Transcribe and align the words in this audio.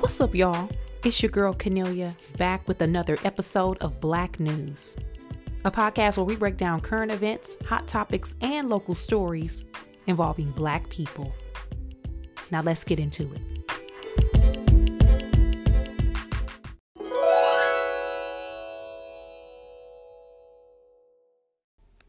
What's 0.00 0.20
up, 0.20 0.32
y'all? 0.32 0.68
It's 1.04 1.20
your 1.22 1.30
girl 1.30 1.52
Kennelia 1.52 2.14
back 2.36 2.68
with 2.68 2.82
another 2.82 3.18
episode 3.24 3.78
of 3.78 4.00
Black 4.00 4.38
News, 4.38 4.96
a 5.64 5.72
podcast 5.72 6.16
where 6.16 6.24
we 6.24 6.36
break 6.36 6.56
down 6.56 6.80
current 6.80 7.10
events, 7.10 7.56
hot 7.66 7.88
topics, 7.88 8.36
and 8.40 8.70
local 8.70 8.94
stories 8.94 9.64
involving 10.06 10.52
Black 10.52 10.88
people. 10.88 11.34
Now, 12.52 12.62
let's 12.62 12.84
get 12.84 13.00
into 13.00 13.28
it. 13.34 13.40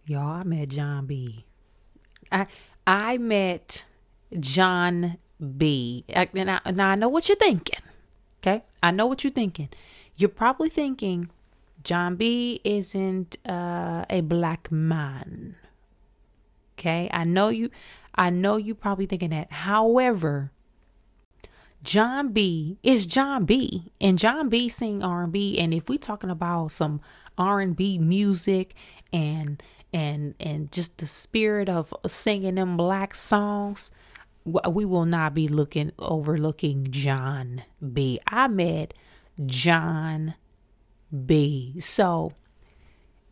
Y'all, 0.06 0.42
I 0.42 0.44
met 0.44 0.70
Jon 0.70 1.08
B. 1.08 1.44
I 2.32 2.46
I 2.86 3.18
met 3.18 3.84
John 4.40 5.18
B. 5.40 6.06
I, 6.16 6.30
now, 6.34 6.60
now 6.74 6.90
I 6.90 6.96
know 6.96 7.10
what 7.10 7.30
you're 7.30 7.38
thinking. 7.38 7.80
Okay, 8.42 8.64
I 8.82 8.92
know 8.92 9.08
what 9.08 9.24
you're 9.24 9.32
thinking. 9.32 9.70
You're 10.16 10.30
probably 10.30 10.70
thinking 10.70 11.30
Jon 11.84 12.16
B. 12.16 12.62
isn't 12.64 13.38
uh, 13.48 14.06
a 14.10 14.22
black 14.22 14.72
man. 14.72 15.56
Okay, 16.78 17.10
I 17.12 17.24
know 17.24 17.50
you. 17.50 17.70
I 18.16 18.30
know 18.30 18.58
you 18.58 18.76
probably 18.76 19.06
thinking 19.06 19.30
that. 19.30 19.52
However, 19.52 20.52
Jon 21.84 22.30
B 22.30 22.78
is 22.84 23.06
Jon 23.06 23.46
B, 23.46 23.92
and 24.02 24.18
Jon 24.18 24.50
B 24.50 24.68
sing 24.68 25.04
R 25.04 25.24
and 25.24 25.32
B. 25.32 25.58
And 25.58 25.74
if 25.74 25.90
we 25.90 25.98
talking 25.98 26.30
about 26.30 26.72
some 26.72 27.02
R 27.38 27.60
and 27.62 27.76
B 27.76 27.98
music 27.98 28.76
and 29.14 29.62
and 29.94 30.36
and 30.40 30.72
just 30.72 30.98
the 30.98 31.08
spirit 31.08 31.70
of 31.70 31.94
singing 32.06 32.56
them 32.56 32.78
black 32.78 33.16
songs 33.16 33.92
we 34.46 34.86
will 34.86 35.06
not 35.06 35.34
be 35.34 35.48
looking 35.48 35.92
overlooking 36.00 36.88
Jon 36.90 37.64
B. 37.94 38.20
I 38.28 38.48
met 38.48 38.94
Jon 39.46 40.36
B. 41.26 41.76
So 41.80 42.34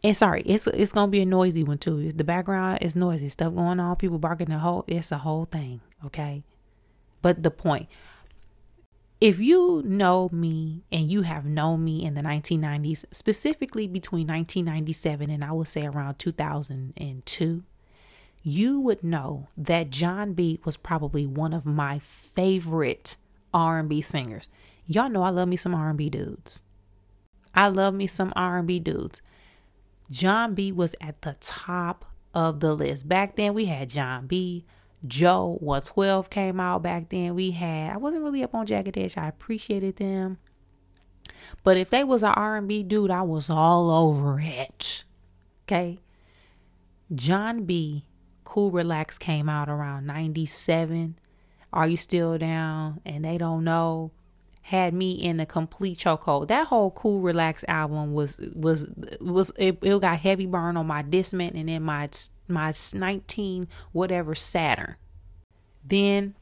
and 0.04 0.16
sorry, 0.16 0.42
it's 0.44 0.68
it's 0.68 0.92
gonna 0.92 1.12
be 1.12 1.22
a 1.22 1.26
noisy 1.26 1.64
one 1.64 1.80
too. 1.80 2.12
The 2.12 2.24
background 2.24 2.80
is 2.82 2.96
noisy, 2.96 3.30
stuff 3.30 3.56
going 3.56 3.80
on, 3.80 3.96
people 3.96 4.20
barking 4.20 4.50
the 4.50 4.60
whole 4.60 4.86
it's 4.88 5.12
a 5.12 5.18
whole 5.18 5.46
thing, 5.46 5.82
okay? 6.06 6.44
But 7.22 7.44
the 7.44 7.52
point, 7.52 7.90
if 9.20 9.40
you 9.40 9.82
know 9.86 10.30
me 10.32 10.84
and 10.92 11.10
you 11.10 11.24
have 11.24 11.46
known 11.46 11.84
me 11.84 12.06
in 12.06 12.14
the 12.14 12.22
1990s, 12.22 13.06
specifically 13.12 13.88
between 13.88 14.28
1997 14.28 15.30
and 15.30 15.44
I 15.44 15.52
would 15.52 15.68
say 15.68 15.86
around 15.86 16.20
2002, 16.20 17.64
you 18.48 18.80
would 18.80 19.04
know 19.04 19.50
that 19.58 19.90
Jon 19.90 20.32
B 20.32 20.58
was 20.64 20.78
probably 20.78 21.28
one 21.28 21.52
of 21.52 21.66
my 21.66 22.00
favorite 22.00 23.18
R&B 23.54 24.00
singers. 24.00 24.48
Y'all 24.86 25.10
know 25.10 25.24
I 25.24 25.32
love 25.32 25.50
me 25.50 25.58
some 25.58 25.76
R&B 25.76 26.10
dudes. 26.10 26.62
I 27.54 27.68
love 27.68 27.94
me 27.94 28.08
some 28.08 28.32
R&B 28.38 28.80
dudes. 28.80 29.22
Jon 30.10 30.54
B 30.54 30.72
was 30.72 30.96
at 31.02 31.24
the 31.24 31.36
top 31.42 32.06
of 32.34 32.62
the 32.62 32.74
list. 32.74 33.10
Back 33.10 33.36
then 33.36 33.54
we 33.54 33.66
had 33.66 33.90
Jon 33.90 34.28
B, 34.28 34.64
Joe 35.06 35.58
112 35.60 36.30
came 36.30 36.62
out 36.62 36.82
back 36.82 37.10
then. 37.10 37.36
We 37.36 37.52
had 37.52 37.96
I 37.96 37.98
wasn't 37.98 38.24
really 38.24 38.44
up 38.44 38.56
on 38.56 38.66
Jagged 38.66 38.98
Edge. 38.98 39.18
I 39.18 39.28
appreciated 39.28 39.98
them. 39.98 40.38
But 41.66 41.76
if 41.76 41.90
they 41.90 42.06
was 42.06 42.24
an 42.24 42.32
R&B 42.34 42.84
dude, 42.84 43.12
I 43.12 43.24
was 43.24 43.50
all 43.50 43.92
over 43.92 44.40
it. 44.42 45.04
Okay? 45.66 46.00
Jon 47.14 47.66
B 47.66 48.06
Cool 48.48 48.72
Relax 48.72 49.18
came 49.18 49.50
out 49.50 49.68
around 49.68 50.08
97. 50.08 51.20
Are 51.74 51.86
you 51.86 51.98
still 51.98 52.38
down? 52.38 53.02
And 53.06 53.26
they 53.26 53.38
don't 53.38 53.66
know 53.66 54.12
had 54.62 54.94
me 54.94 55.12
in 55.12 55.42
a 55.42 55.46
complete 55.46 55.98
chokehold. 55.98 56.48
That 56.48 56.68
whole 56.68 56.90
Cool 56.92 57.20
Relax 57.20 57.66
album 57.68 58.14
was 58.14 58.38
was 58.56 58.90
was 59.20 59.52
it, 59.58 59.80
it 59.82 60.00
got 60.00 60.20
heavy 60.20 60.46
burn 60.46 60.78
on 60.78 60.88
my 60.88 61.04
Discman 61.04 61.60
and 61.60 61.68
then 61.68 61.84
my 61.84 62.10
my 62.48 62.74
19 62.94 63.68
whatever 63.92 64.34
Saturn. 64.34 64.96
Then 65.86 66.34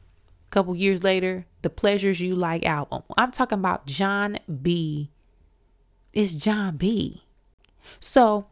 a 0.47 0.51
couple 0.51 0.75
years 0.75 1.01
later, 1.01 1.47
the 1.63 1.71
Pleasures 1.71 2.21
U 2.21 2.35
Like 2.35 2.67
album. 2.67 3.01
I'm 3.17 3.31
talking 3.31 3.57
about 3.57 3.87
Jon 3.87 4.37
B. 4.61 5.09
It's 6.13 6.35
Jon 6.35 6.77
B. 6.77 7.23
So 7.99 8.45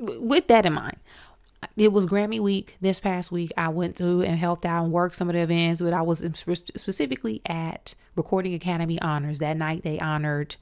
with 0.00 0.48
that 0.48 0.66
in 0.66 0.72
mind, 0.72 0.96
it 1.78 1.92
was 1.92 2.06
Grammy 2.06 2.40
week 2.40 2.76
this 2.80 3.00
past 3.00 3.30
week. 3.30 3.52
I 3.56 3.68
went 3.68 3.96
to 3.96 4.22
and 4.22 4.38
helped 4.38 4.66
out 4.66 4.84
and 4.84 4.92
worked 4.92 5.14
some 5.14 5.28
of 5.28 5.34
the 5.34 5.42
events, 5.42 5.80
but 5.80 5.92
I 5.92 6.02
was 6.02 6.18
specifically 6.18 7.40
at 7.46 7.94
Recording 8.16 8.54
Academy 8.54 9.00
Honors. 9.00 9.38
That 9.38 9.56
night 9.56 9.84
they 9.84 9.98
honored 10.00 10.56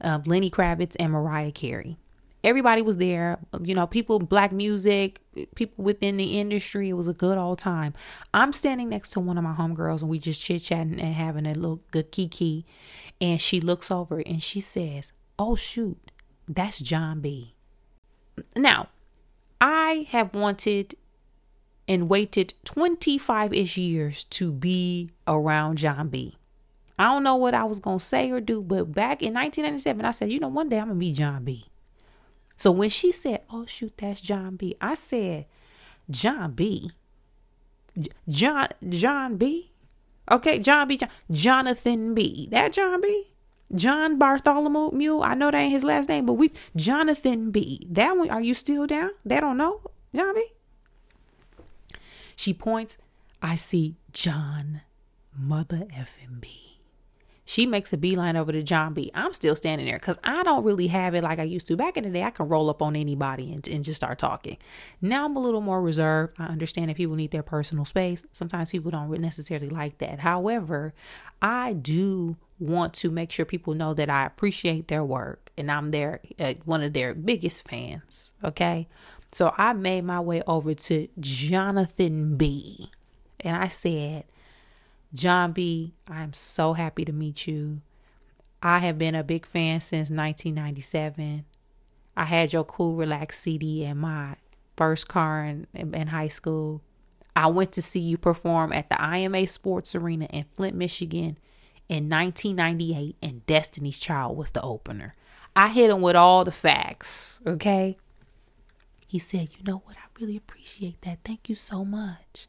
uh, 0.00 0.20
Lenny 0.24 0.50
Kravitz 0.50 0.96
and 0.98 1.12
Mariah 1.12 1.52
Carey. 1.52 1.98
Everybody 2.44 2.82
was 2.82 2.98
there, 2.98 3.38
you 3.62 3.74
know, 3.74 3.86
people, 3.86 4.18
black 4.18 4.52
music, 4.52 5.22
people 5.54 5.82
within 5.82 6.18
the 6.18 6.38
industry. 6.38 6.90
It 6.90 6.92
was 6.92 7.08
a 7.08 7.14
good 7.14 7.38
old 7.38 7.58
time. 7.58 7.94
I'm 8.34 8.52
standing 8.52 8.90
next 8.90 9.10
to 9.10 9.20
one 9.20 9.38
of 9.38 9.44
my 9.44 9.54
homegirls 9.54 10.02
and 10.02 10.10
we 10.10 10.18
just 10.18 10.44
chit 10.44 10.60
chatting 10.60 11.00
and 11.00 11.14
having 11.14 11.46
a 11.46 11.54
little 11.54 11.80
good 11.90 12.12
kiki. 12.12 12.66
And 13.18 13.40
she 13.40 13.60
looks 13.60 13.90
over 13.90 14.22
and 14.26 14.42
she 14.42 14.60
says, 14.60 15.12
Oh, 15.38 15.56
shoot, 15.56 16.10
that's 16.46 16.78
Jon 16.80 17.20
B. 17.20 17.54
Now, 18.54 18.88
I 19.66 20.06
have 20.10 20.34
wanted 20.34 20.94
and 21.88 22.06
waited 22.06 22.52
25 22.64 23.54
ish 23.54 23.78
years 23.78 24.24
to 24.24 24.52
be 24.52 25.10
around 25.26 25.78
Jon 25.78 26.08
B. 26.08 26.36
I 26.98 27.04
don't 27.04 27.24
know 27.24 27.36
what 27.36 27.54
I 27.54 27.64
was 27.64 27.80
going 27.80 27.96
to 27.96 28.04
say 28.04 28.30
or 28.30 28.42
do, 28.42 28.60
but 28.60 28.92
back 28.92 29.22
in 29.22 29.32
1997, 29.32 30.04
I 30.04 30.10
said, 30.10 30.30
you 30.30 30.38
know, 30.38 30.48
one 30.48 30.68
day 30.68 30.78
I'm 30.78 30.88
going 30.88 30.96
to 30.96 31.00
meet 31.00 31.16
Jon 31.16 31.44
B. 31.44 31.64
So 32.56 32.70
when 32.70 32.90
she 32.90 33.10
said, 33.10 33.40
oh, 33.48 33.64
shoot, 33.64 33.94
that's 33.96 34.20
Jon 34.20 34.56
B., 34.56 34.76
I 34.82 34.96
said, 34.96 35.46
Jon 36.10 36.52
B. 36.52 36.90
John, 38.28 38.68
Jon 38.86 39.38
B. 39.38 39.72
Okay, 40.30 40.58
Jon 40.58 40.88
B. 40.88 40.98
John, 40.98 41.08
Jonathan 41.30 42.14
B. 42.14 42.48
That 42.50 42.74
Jon 42.74 43.00
B. 43.00 43.30
John 43.74 44.18
Bartholomew. 44.18 44.92
Mew. 44.92 45.22
I 45.22 45.34
know 45.34 45.50
that 45.50 45.58
ain't 45.58 45.72
his 45.72 45.84
last 45.84 46.08
name, 46.08 46.26
but 46.26 46.34
we 46.34 46.52
Jonathan 46.76 47.50
B. 47.50 47.86
That 47.90 48.16
one, 48.16 48.30
are 48.30 48.40
you 48.40 48.54
still 48.54 48.86
down? 48.86 49.10
They 49.24 49.40
don't 49.40 49.56
know, 49.56 49.80
Jon 50.14 50.34
B. 50.34 50.46
She 52.36 52.54
points. 52.54 52.98
I 53.42 53.56
see 53.56 53.96
John, 54.12 54.82
mother 55.36 55.86
effing 55.94 56.40
B. 56.40 56.64
She 57.46 57.66
makes 57.66 57.92
a 57.92 57.98
beeline 57.98 58.36
over 58.36 58.52
to 58.52 58.62
Jon 58.62 58.94
B. 58.94 59.10
I'm 59.14 59.34
still 59.34 59.54
standing 59.54 59.86
there 59.86 59.98
because 59.98 60.18
I 60.24 60.42
don't 60.44 60.64
really 60.64 60.86
have 60.86 61.14
it 61.14 61.22
like 61.22 61.38
I 61.38 61.42
used 61.42 61.66
to. 61.66 61.76
Back 61.76 61.98
in 61.98 62.04
the 62.04 62.10
day, 62.10 62.22
I 62.22 62.30
can 62.30 62.48
roll 62.48 62.70
up 62.70 62.80
on 62.80 62.96
anybody 62.96 63.52
and, 63.52 63.66
and 63.68 63.84
just 63.84 63.96
start 64.00 64.18
talking. 64.18 64.56
Now 65.02 65.26
I'm 65.26 65.36
a 65.36 65.40
little 65.40 65.60
more 65.60 65.82
reserved. 65.82 66.36
I 66.38 66.46
understand 66.46 66.88
that 66.88 66.96
people 66.96 67.16
need 67.16 67.32
their 67.32 67.42
personal 67.42 67.84
space. 67.84 68.24
Sometimes 68.32 68.70
people 68.70 68.90
don't 68.90 69.10
necessarily 69.20 69.68
like 69.68 69.98
that. 69.98 70.20
However, 70.20 70.94
I 71.42 71.74
do 71.74 72.36
want 72.58 72.94
to 72.94 73.10
make 73.10 73.30
sure 73.30 73.44
people 73.44 73.74
know 73.74 73.94
that 73.94 74.08
I 74.08 74.26
appreciate 74.26 74.88
their 74.88 75.04
work 75.04 75.50
and 75.58 75.70
I'm 75.70 75.90
their 75.90 76.20
uh, 76.38 76.54
one 76.64 76.82
of 76.82 76.92
their 76.92 77.14
biggest 77.14 77.68
fans. 77.68 78.32
Okay. 78.42 78.88
So 79.32 79.52
I 79.58 79.72
made 79.72 80.04
my 80.04 80.20
way 80.20 80.42
over 80.46 80.74
to 80.74 81.08
Jonathan 81.18 82.36
B. 82.36 82.92
And 83.40 83.56
I 83.56 83.66
said, 83.66 84.24
Jon 85.12 85.52
B., 85.52 85.94
I'm 86.06 86.32
so 86.32 86.74
happy 86.74 87.04
to 87.04 87.12
meet 87.12 87.46
you. 87.46 87.80
I 88.62 88.78
have 88.78 88.96
been 88.96 89.16
a 89.16 89.24
big 89.24 89.44
fan 89.44 89.80
since 89.80 90.08
1997. 90.08 91.44
I 92.16 92.24
had 92.24 92.52
your 92.52 92.64
Cool 92.64 92.94
Relax 92.94 93.40
CD 93.40 93.84
in 93.84 93.98
my 93.98 94.36
first 94.76 95.08
car 95.08 95.44
in, 95.44 95.66
in 95.74 96.06
high 96.08 96.28
school. 96.28 96.82
I 97.36 97.48
went 97.48 97.72
to 97.72 97.82
see 97.82 98.00
you 98.00 98.16
perform 98.16 98.72
at 98.72 98.88
the 98.88 98.96
IMA 99.04 99.48
Sports 99.48 99.96
Arena 99.96 100.26
in 100.26 100.44
Flint, 100.54 100.76
Michigan 100.76 101.38
in 101.88 102.08
1998, 102.08 103.16
and 103.22 103.46
Destiny's 103.46 103.98
Child 104.00 104.36
was 104.36 104.50
the 104.50 104.62
opener. 104.62 105.14
I 105.56 105.68
hit 105.68 105.90
him 105.90 106.00
with 106.00 106.16
all 106.16 106.44
the 106.44 106.52
facts, 106.52 107.40
okay? 107.46 107.96
He 109.06 109.18
said, 109.18 109.50
You 109.56 109.64
know 109.64 109.82
what? 109.84 109.96
I 109.96 110.06
really 110.18 110.36
appreciate 110.36 111.00
that. 111.02 111.18
Thank 111.24 111.48
you 111.48 111.54
so 111.54 111.84
much. 111.84 112.48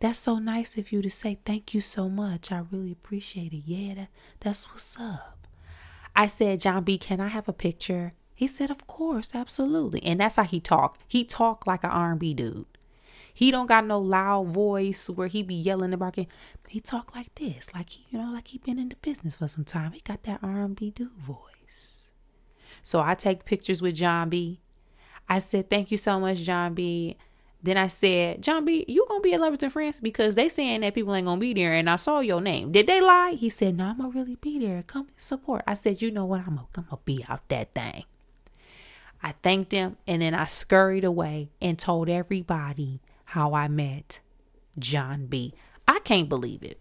That's 0.00 0.18
so 0.18 0.38
nice 0.38 0.76
of 0.76 0.92
you 0.92 1.00
to 1.00 1.10
say 1.10 1.38
thank 1.44 1.72
you 1.72 1.80
so 1.80 2.08
much. 2.08 2.52
I 2.52 2.62
really 2.70 2.92
appreciate 2.92 3.52
it. 3.52 3.62
Yeah, 3.64 3.94
that, 3.94 4.08
that's 4.40 4.70
what's 4.70 4.98
up. 5.00 5.46
I 6.14 6.26
said, 6.26 6.60
Jon 6.60 6.84
B, 6.84 6.98
can 6.98 7.20
I 7.20 7.28
have 7.28 7.48
a 7.48 7.52
picture? 7.52 8.12
He 8.34 8.46
said, 8.46 8.70
of 8.70 8.86
course, 8.86 9.34
absolutely. 9.34 10.02
And 10.02 10.20
that's 10.20 10.36
how 10.36 10.44
he 10.44 10.60
talked. 10.60 11.00
He 11.06 11.24
talked 11.24 11.66
like 11.66 11.84
an 11.84 11.90
R&B 11.90 12.34
dude. 12.34 12.66
He 13.36 13.50
don't 13.50 13.66
got 13.66 13.84
no 13.84 13.98
loud 13.98 14.48
voice 14.48 15.10
where 15.10 15.26
he 15.26 15.42
be 15.42 15.56
yelling 15.56 15.92
and 15.92 15.98
barking. 15.98 16.28
He 16.68 16.78
talk 16.80 17.16
like 17.16 17.34
this, 17.34 17.74
like 17.74 17.90
he, 17.90 18.06
you 18.10 18.18
know, 18.18 18.32
like 18.32 18.48
he 18.48 18.58
been 18.58 18.78
in 18.78 18.88
the 18.90 18.96
business 18.96 19.34
for 19.34 19.48
some 19.48 19.64
time. 19.64 19.90
He 19.90 20.00
got 20.00 20.22
that 20.22 20.38
R&B 20.40 20.90
dude 20.92 21.10
voice. 21.10 22.08
So 22.84 23.00
I 23.00 23.16
take 23.16 23.44
pictures 23.44 23.82
with 23.82 23.96
Jon 23.96 24.28
B. 24.28 24.60
I 25.28 25.40
said, 25.40 25.68
thank 25.68 25.90
you 25.90 25.98
so 25.98 26.20
much, 26.20 26.38
Jon 26.38 26.74
B 26.74 27.16
Then 27.62 27.76
I 27.76 27.88
said, 27.88 28.40
Jon 28.42 28.64
B, 28.64 28.84
you 28.86 29.04
gonna 29.08 29.20
be 29.20 29.34
at 29.34 29.40
Lovers 29.40 29.62
and 29.62 29.72
Friends 29.72 29.98
because 29.98 30.36
they 30.36 30.48
saying 30.48 30.82
that 30.82 30.94
people 30.94 31.14
ain't 31.14 31.26
gonna 31.26 31.40
be 31.40 31.54
there, 31.54 31.72
and 31.72 31.90
I 31.90 31.96
saw 31.96 32.20
your 32.20 32.40
name. 32.40 32.70
Did 32.70 32.86
they 32.86 33.00
lie? 33.00 33.36
He 33.40 33.50
said, 33.50 33.76
No, 33.76 33.88
I'm 33.88 33.96
gonna 33.96 34.10
really 34.10 34.36
be 34.36 34.58
there. 34.58 34.82
Come 34.82 35.08
support. 35.16 35.64
I 35.66 35.74
said, 35.74 36.02
You 36.02 36.10
know 36.10 36.26
what? 36.26 36.40
I'm 36.40 36.56
gonna, 36.56 36.66
I'm 36.76 36.84
gonna 36.84 37.00
be 37.04 37.24
out 37.26 37.48
that 37.48 37.74
thing. 37.74 38.04
I 39.22 39.32
thanked 39.42 39.72
him, 39.72 39.96
and 40.06 40.20
then 40.20 40.34
I 40.34 40.44
scurried 40.44 41.04
away 41.04 41.48
and 41.62 41.78
told 41.78 42.10
everybody 42.10 43.00
how 43.34 43.54
I 43.54 43.68
met 43.68 44.20
Jon 44.78 45.26
B. 45.26 45.54
I 45.86 45.98
can't 46.00 46.28
believe 46.28 46.62
it. 46.62 46.80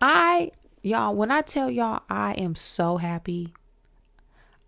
I 0.00 0.52
y'all, 0.82 1.14
when 1.14 1.30
I 1.30 1.42
tell 1.42 1.70
y'all, 1.70 2.02
I 2.08 2.32
am 2.32 2.54
so 2.54 2.96
happy 2.96 3.52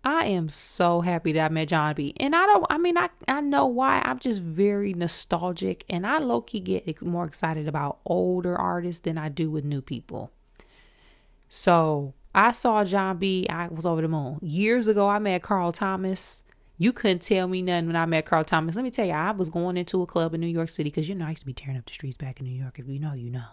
I 0.05 0.25
am 0.25 0.49
so 0.49 1.01
happy 1.01 1.31
that 1.31 1.45
I 1.45 1.49
met 1.51 1.69
Jon 1.69 1.95
B. 1.95 2.13
And 2.19 2.35
I 2.35 2.45
don't, 2.45 2.65
I 2.69 2.77
mean, 2.77 2.95
I, 2.95 3.09
I 3.27 3.41
know 3.41 3.65
why. 3.65 4.03
I'm 4.05 4.19
just 4.19 4.39
very 4.39 4.93
nostalgic 4.93 5.83
and 5.89 6.05
I 6.05 6.19
low 6.19 6.41
key 6.41 6.59
get 6.59 7.01
more 7.01 7.25
excited 7.25 7.67
about 7.67 8.01
older 8.05 8.55
artists 8.55 9.01
than 9.01 9.17
I 9.17 9.29
do 9.29 9.49
with 9.49 9.65
new 9.65 9.81
people. 9.81 10.31
So 11.49 12.13
I 12.35 12.51
saw 12.51 12.85
Jon 12.85 13.17
B. 13.17 13.47
I 13.49 13.67
was 13.67 13.83
over 13.83 14.03
the 14.03 14.07
moon. 14.07 14.37
Years 14.43 14.87
ago, 14.87 15.09
I 15.09 15.17
met 15.17 15.41
Carl 15.41 15.71
Thomas. 15.71 16.43
You 16.77 16.91
couldn't 16.91 17.21
tell 17.21 17.47
me 17.47 17.61
nothing 17.61 17.87
when 17.87 17.95
I 17.95 18.05
met 18.05 18.25
Carl 18.25 18.43
Thomas. 18.43 18.75
Let 18.75 18.83
me 18.83 18.91
tell 18.91 19.05
you, 19.05 19.13
I 19.13 19.31
was 19.31 19.49
going 19.49 19.77
into 19.77 20.01
a 20.01 20.05
club 20.05 20.33
in 20.33 20.41
New 20.41 20.47
York 20.47 20.69
City 20.69 20.89
because 20.89 21.07
you 21.07 21.15
know 21.15 21.25
I 21.25 21.29
used 21.29 21.41
to 21.41 21.45
be 21.45 21.53
tearing 21.53 21.77
up 21.77 21.85
the 21.85 21.93
streets 21.93 22.17
back 22.17 22.39
in 22.39 22.45
New 22.45 22.59
York. 22.59 22.79
If 22.79 22.87
you 22.87 22.99
know, 22.99 23.13
you 23.13 23.29
know 23.29 23.43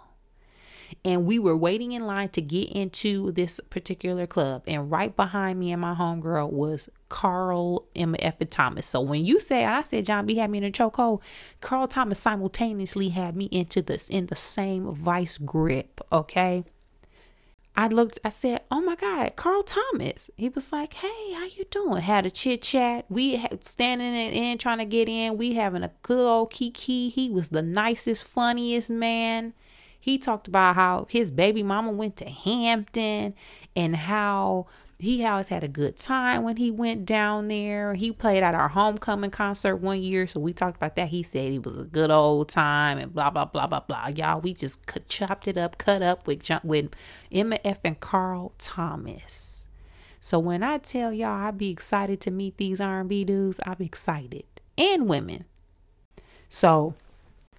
and 1.04 1.24
we 1.24 1.38
were 1.38 1.56
waiting 1.56 1.92
in 1.92 2.06
line 2.06 2.28
to 2.30 2.40
get 2.40 2.70
into 2.70 3.32
this 3.32 3.60
particular 3.70 4.26
club. 4.26 4.62
And 4.66 4.90
right 4.90 5.14
behind 5.14 5.58
me 5.58 5.72
and 5.72 5.80
my 5.80 5.94
homegirl 5.94 6.50
was 6.50 6.88
Carl 7.08 7.86
M. 7.94 8.14
F. 8.18 8.38
Thomas. 8.50 8.86
So 8.86 9.00
when 9.00 9.24
you 9.24 9.40
say 9.40 9.64
I 9.64 9.82
said 9.82 10.04
Jon 10.04 10.26
B 10.26 10.36
had 10.36 10.50
me 10.50 10.58
in 10.58 10.64
a 10.64 10.70
chokehold, 10.70 11.22
Carl 11.60 11.86
Thomas 11.86 12.18
simultaneously 12.18 13.10
had 13.10 13.36
me 13.36 13.46
into 13.46 13.82
this 13.82 14.08
in 14.08 14.26
the 14.26 14.36
same 14.36 14.92
vice 14.94 15.38
grip. 15.38 16.00
Okay. 16.12 16.64
I 17.74 17.88
looked, 17.88 18.18
I 18.24 18.28
said, 18.28 18.62
Oh 18.70 18.82
my 18.82 18.96
God, 18.96 19.34
Carl 19.36 19.62
Thomas. 19.62 20.30
He 20.36 20.48
was 20.48 20.72
like, 20.72 20.94
Hey, 20.94 21.32
how 21.32 21.44
you 21.44 21.64
doing? 21.70 22.02
Had 22.02 22.26
a 22.26 22.30
chit 22.30 22.62
chat. 22.62 23.06
We 23.08 23.36
had 23.36 23.64
standing 23.64 24.14
in 24.14 24.58
trying 24.58 24.78
to 24.78 24.84
get 24.84 25.08
in. 25.08 25.38
We 25.38 25.54
having 25.54 25.82
a 25.82 25.92
good 26.02 26.28
old 26.28 26.50
kiki. 26.50 27.08
He 27.08 27.30
was 27.30 27.48
the 27.48 27.62
nicest, 27.62 28.24
funniest 28.24 28.90
man. 28.90 29.54
He 29.98 30.18
talked 30.18 30.48
about 30.48 30.74
how 30.74 31.06
his 31.08 31.30
baby 31.30 31.62
mama 31.62 31.92
went 31.92 32.16
to 32.16 32.28
Hampton 32.28 33.34
and 33.76 33.96
how 33.96 34.66
he 35.02 35.26
always 35.26 35.48
had 35.48 35.64
a 35.64 35.68
good 35.68 35.96
time 35.96 36.44
when 36.44 36.58
he 36.58 36.70
went 36.70 37.04
down 37.04 37.48
there. 37.48 37.94
He 37.94 38.12
played 38.12 38.44
at 38.44 38.54
our 38.54 38.68
homecoming 38.68 39.32
concert 39.32 39.76
one 39.76 40.00
year, 40.00 40.28
so 40.28 40.38
we 40.38 40.52
talked 40.52 40.76
about 40.76 40.94
that. 40.94 41.08
He 41.08 41.24
said 41.24 41.50
it 41.52 41.64
was 41.64 41.76
a 41.76 41.84
good 41.84 42.12
old 42.12 42.48
time 42.48 42.98
and 42.98 43.12
blah 43.12 43.30
blah 43.30 43.46
blah 43.46 43.66
blah 43.66 43.80
blah. 43.80 44.08
Y'all, 44.14 44.40
we 44.40 44.54
just 44.54 44.78
chopped 45.08 45.48
it 45.48 45.58
up, 45.58 45.76
cut 45.76 46.02
up 46.02 46.28
with 46.28 46.48
with 46.62 46.94
Emma 47.32 47.58
F 47.64 47.80
and 47.82 47.98
Carl 47.98 48.52
Thomas. 48.58 49.66
So 50.20 50.38
when 50.38 50.62
I 50.62 50.78
tell 50.78 51.12
y'all 51.12 51.48
I 51.48 51.50
be 51.50 51.70
excited 51.70 52.20
to 52.20 52.30
meet 52.30 52.56
these 52.56 52.80
R&B 52.80 53.24
dudes, 53.24 53.58
I'm 53.66 53.80
excited 53.80 54.44
and 54.78 55.08
women. 55.08 55.46
So 56.48 56.94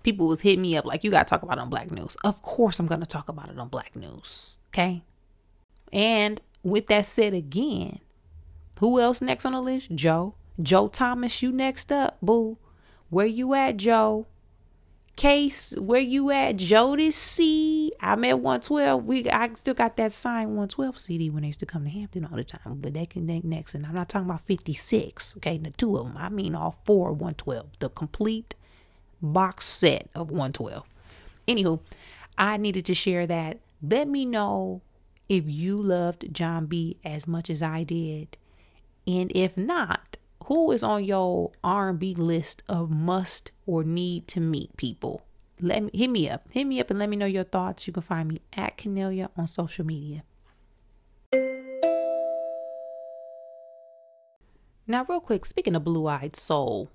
people 0.02 0.28
was 0.28 0.42
hitting 0.42 0.62
me 0.62 0.78
up 0.78 0.86
like 0.86 1.04
you 1.04 1.12
gotta 1.12 1.26
talk 1.26 1.44
about 1.44 1.58
it 1.58 1.62
on 1.62 1.70
black 1.70 1.90
news 1.90 2.18
of 2.26 2.42
course 2.42 2.78
i'm 2.78 2.88
gonna 2.88 3.06
talk 3.06 3.30
about 3.30 3.50
it 3.50 3.58
on 3.58 3.70
black 3.70 3.96
news 3.96 4.60
okay 4.68 5.02
and 5.94 6.42
with 6.64 6.88
that 6.88 7.06
said 7.06 7.34
again 7.34 8.00
who 8.80 9.00
else 9.00 9.22
next 9.22 9.46
on 9.46 9.54
the 9.54 9.62
list? 9.62 9.94
Joe. 9.94 10.36
Joe 10.62 10.88
thomas 10.88 11.42
you 11.42 11.52
next 11.52 11.92
up 11.92 12.18
boo. 12.22 12.58
Where 13.10 13.26
you 13.26 13.54
at 13.54 13.78
joe? 13.78 14.28
Case 15.16 15.76
where 15.78 16.02
you 16.02 16.32
at? 16.32 16.58
Jodeci 16.58 17.90
i'm 18.00 18.24
at 18.24 18.40
112 18.40 19.06
we 19.06 19.30
i 19.30 19.48
still 19.54 19.76
got 19.76 19.96
that 19.98 20.12
signed 20.12 20.50
112 20.50 20.98
cd 20.98 21.30
when 21.30 21.42
they 21.42 21.48
used 21.48 21.60
to 21.60 21.66
come 21.68 21.84
to 21.84 21.90
hampton 21.90 22.26
all 22.26 22.36
the 22.36 22.44
time 22.44 22.80
but 22.82 22.94
they 22.94 23.06
can 23.06 23.28
think 23.28 23.46
next. 23.46 23.76
And 23.76 23.86
i'm 23.86 23.94
not 23.94 24.10
talking 24.10 24.28
about 24.28 24.42
56 24.42 25.36
okay 25.38 25.58
the 25.58 25.70
two 25.70 25.96
of 25.98 26.08
them 26.08 26.18
i 26.18 26.30
mean 26.30 26.56
all 26.56 26.80
four 26.86 27.12
112 27.12 27.68
the 27.80 27.90
complete 27.90 28.56
box 29.24 29.66
set 29.66 30.10
of 30.14 30.30
112. 30.30 30.84
Anywho, 31.48 31.80
I 32.38 32.58
needed 32.58 32.86
to 32.86 32.94
share 32.94 33.26
that. 33.26 33.60
Let 33.82 34.08
me 34.08 34.26
know 34.26 34.82
if 35.34 35.46
you 35.48 35.76
loved 35.76 36.32
Jon 36.32 36.68
B 36.68 36.98
as 37.04 37.28
much 37.28 37.50
as 37.50 37.64
I 37.64 37.84
did. 37.84 38.38
And 39.08 39.32
if 39.34 39.58
not, 39.58 40.18
who 40.46 40.72
is 40.72 40.84
on 40.84 41.04
your 41.04 41.52
R&B 41.64 42.14
list 42.14 42.62
of 42.70 42.92
must 42.92 43.52
or 43.66 43.84
need 43.84 44.28
to 44.28 44.40
meet 44.40 44.78
people? 44.78 45.24
Let 45.60 45.84
me 45.84 45.90
hit 45.92 46.12
me 46.12 46.30
up. 46.30 46.44
Hit 46.52 46.68
me 46.68 46.80
up 46.80 46.92
and 46.92 47.00
let 47.00 47.10
me 47.10 47.16
know 47.16 47.26
your 47.26 47.46
thoughts. 47.46 47.88
You 47.88 47.94
can 47.94 48.04
find 48.04 48.30
me 48.30 48.42
at 48.56 48.78
Kennelia 48.78 49.30
on 49.36 49.48
social 49.48 49.84
media. 49.84 50.24
Now, 54.86 55.04
real 55.10 55.20
quick, 55.20 55.46
speaking 55.46 55.76
of 55.76 55.84
blue 55.84 56.08
eyed 56.08 56.36
soul, 56.36 56.90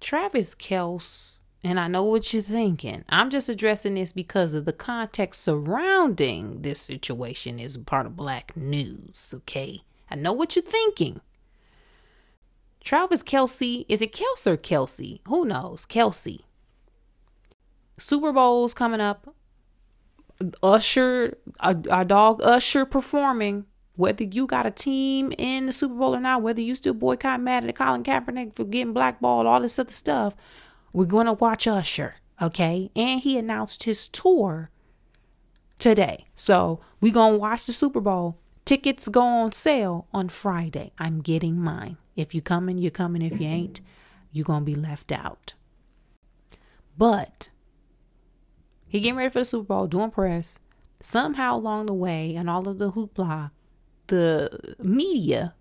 Travis 0.00 0.56
Kelce 0.56 1.38
and 1.64 1.78
I 1.78 1.86
know 1.86 2.04
what 2.04 2.32
you're 2.32 2.42
thinking. 2.42 3.04
I'm 3.08 3.30
just 3.30 3.48
addressing 3.48 3.94
this 3.94 4.12
because 4.12 4.52
of 4.52 4.64
the 4.64 4.72
context 4.72 5.42
surrounding 5.42 6.62
this 6.62 6.80
situation 6.80 7.60
is 7.60 7.78
part 7.78 8.06
of 8.06 8.16
black 8.16 8.56
news, 8.56 9.32
okay? 9.36 9.82
I 10.10 10.16
know 10.16 10.32
what 10.32 10.56
you're 10.56 10.64
thinking. 10.64 11.20
Travis 12.82 13.22
Kelsey, 13.22 13.86
is 13.88 14.02
it 14.02 14.12
Kelce 14.12 14.46
or 14.46 14.56
Kelsey? 14.56 15.20
Who 15.28 15.44
knows? 15.44 15.86
Kelsey. 15.86 16.44
Super 17.96 18.32
Bowl's 18.32 18.74
coming 18.74 19.00
up. 19.00 19.32
Usher, 20.62 21.38
our, 21.60 22.04
dog 22.04 22.42
Usher 22.42 22.84
performing. 22.84 23.66
Whether 23.94 24.24
you 24.24 24.46
got 24.46 24.66
a 24.66 24.70
team 24.70 25.32
in 25.38 25.66
the 25.66 25.72
Super 25.72 25.94
Bowl 25.94 26.16
or 26.16 26.20
not, 26.20 26.42
whether 26.42 26.62
you 26.62 26.74
still 26.74 26.94
boycott 26.94 27.40
mad 27.40 27.64
at 27.64 27.76
Colin 27.76 28.02
Kaepernick 28.02 28.56
for 28.56 28.64
getting 28.64 28.94
blackballed, 28.94 29.46
all 29.46 29.60
this 29.60 29.78
other 29.78 29.92
stuff, 29.92 30.34
we're 30.92 31.06
going 31.06 31.26
to 31.26 31.32
watch 31.32 31.66
Usher, 31.66 32.16
okay? 32.40 32.90
And 32.94 33.20
he 33.20 33.38
announced 33.38 33.84
his 33.84 34.08
tour 34.08 34.70
today. 35.78 36.26
So 36.36 36.80
we're 37.00 37.12
going 37.12 37.34
to 37.34 37.38
watch 37.38 37.66
the 37.66 37.72
Super 37.72 38.00
Bowl. 38.00 38.38
Tickets 38.64 39.08
go 39.08 39.22
on 39.22 39.52
sale 39.52 40.06
on 40.12 40.28
Friday. 40.28 40.92
I'm 40.98 41.20
getting 41.20 41.58
mine. 41.58 41.96
If 42.14 42.34
you 42.34 42.42
coming, 42.42 42.78
you're 42.78 42.90
coming. 42.90 43.22
If 43.22 43.40
you 43.40 43.46
ain't, 43.46 43.80
you're 44.30 44.44
going 44.44 44.60
to 44.60 44.66
be 44.66 44.74
left 44.74 45.10
out. 45.10 45.54
But 46.96 47.48
he 48.86 49.00
getting 49.00 49.16
ready 49.16 49.30
for 49.30 49.40
the 49.40 49.44
Super 49.44 49.64
Bowl, 49.64 49.86
doing 49.86 50.10
press. 50.10 50.58
Somehow 51.00 51.56
along 51.56 51.86
the 51.86 51.94
way, 51.94 52.36
and 52.36 52.48
all 52.48 52.68
of 52.68 52.78
the 52.78 52.92
hoopla, 52.92 53.50
the 54.06 54.76
media, 54.78 55.54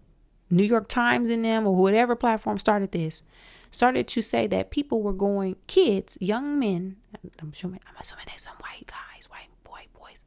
New 0.49 0.63
York 0.63 0.87
Times 0.87 1.29
and 1.29 1.43
them, 1.43 1.65
or 1.65 1.75
whatever 1.75 2.15
platform 2.15 2.57
started 2.59 2.91
this, 2.91 3.23
started 3.71 4.07
to 4.09 4.21
say 4.21 4.45
that 4.47 4.69
people 4.69 5.01
were 5.01 5.13
going, 5.13 5.55
kids, 5.67 6.17
young 6.21 6.59
men, 6.59 6.97
I'm 7.41 7.49
assuming, 7.49 7.79
I'm 7.87 7.95
assuming 7.99 8.25
there's 8.27 8.43
some 8.43 8.57
white 8.57 8.85
guys, 8.85 9.29
white 9.29 9.47
boy 9.63 9.87
boys, 9.97 10.23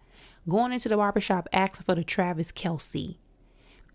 going 0.48 0.72
into 0.72 0.88
the 0.88 0.96
barbershop 0.96 1.48
asking 1.52 1.84
for 1.84 1.94
the 1.94 2.02
Travis 2.02 2.50
Kelsey 2.50 3.20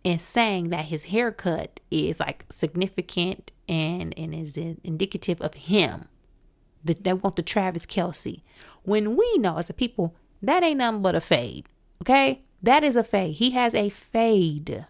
and 0.06 0.22
saying 0.22 0.70
that 0.70 0.86
his 0.86 1.06
haircut 1.06 1.80
is 1.92 2.20
like 2.20 2.46
significant 2.50 3.52
and, 3.68 4.14
and 4.18 4.34
is 4.34 4.56
indicative 4.56 5.42
of 5.42 5.56
him. 5.56 6.06
That 6.86 7.04
they 7.04 7.12
want 7.12 7.36
the 7.36 7.42
Travis 7.42 7.86
Kelsey. 7.86 8.44
When 8.84 9.18
we 9.18 9.38
know 9.38 9.58
as 9.58 9.70
a 9.70 9.74
people, 9.74 10.16
that 10.42 10.64
ain't 10.64 10.78
nothing 10.78 11.02
but 11.02 11.16
a 11.16 11.20
fade. 11.20 11.68
Okay? 12.02 12.44
That 12.64 12.86
is 12.86 12.96
a 12.96 13.04
fade. 13.04 13.36
He 13.36 13.52
has 13.52 13.76
a 13.76 13.90
fade. 13.90 14.86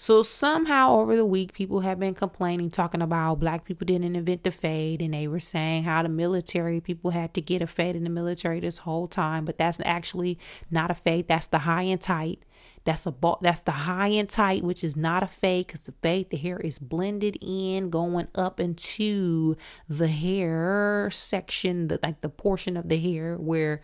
So 0.00 0.22
somehow 0.22 0.94
over 0.94 1.16
the 1.16 1.24
week, 1.24 1.52
people 1.52 1.80
have 1.80 1.98
been 1.98 2.14
complaining, 2.14 2.70
talking 2.70 3.02
about 3.02 3.40
black 3.40 3.64
people 3.64 3.84
didn't 3.84 4.14
invent 4.14 4.44
the 4.44 4.52
fade, 4.52 5.02
and 5.02 5.12
they 5.12 5.26
were 5.26 5.40
saying 5.40 5.82
how 5.82 6.04
the 6.04 6.08
military 6.08 6.80
people 6.80 7.10
had 7.10 7.34
to 7.34 7.40
get 7.40 7.62
a 7.62 7.66
fade 7.66 7.96
in 7.96 8.04
the 8.04 8.08
military 8.08 8.60
this 8.60 8.78
whole 8.78 9.08
time, 9.08 9.44
but 9.44 9.58
that's 9.58 9.80
actually 9.84 10.38
not 10.70 10.92
a 10.92 10.94
fade. 10.94 11.26
That's 11.26 11.48
the 11.48 11.58
high 11.58 11.82
and 11.82 12.00
tight. 12.00 12.44
That's 12.84 13.08
a 13.08 13.14
that's 13.40 13.62
the 13.64 13.72
high 13.72 14.06
and 14.06 14.30
tight, 14.30 14.62
which 14.62 14.84
is 14.84 14.96
not 14.96 15.24
a 15.24 15.26
fade 15.26 15.66
because 15.66 15.82
the 15.82 15.94
fade 16.00 16.30
the 16.30 16.36
hair 16.36 16.60
is 16.60 16.78
blended 16.78 17.36
in, 17.40 17.90
going 17.90 18.28
up 18.36 18.60
into 18.60 19.56
the 19.88 20.06
hair 20.06 21.08
section, 21.10 21.88
the 21.88 21.98
like 22.04 22.20
the 22.20 22.28
portion 22.28 22.76
of 22.76 22.88
the 22.88 23.00
hair 23.00 23.34
where, 23.36 23.82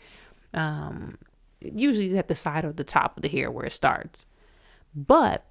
um, 0.55 1.19
usually 1.61 2.17
at 2.17 2.29
the 2.29 2.37
side 2.37 2.65
or 2.65 2.73
the 2.73 2.85
top 2.85 3.17
of 3.17 3.25
the 3.25 3.29
hair 3.29 3.51
where 3.51 3.67
it 3.67 3.73
starts, 3.73 4.27
but 4.95 5.45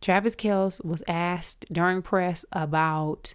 Travis 0.00 0.34
Kells 0.34 0.80
was 0.82 1.02
asked 1.06 1.66
during 1.70 2.00
press 2.00 2.44
about 2.52 3.34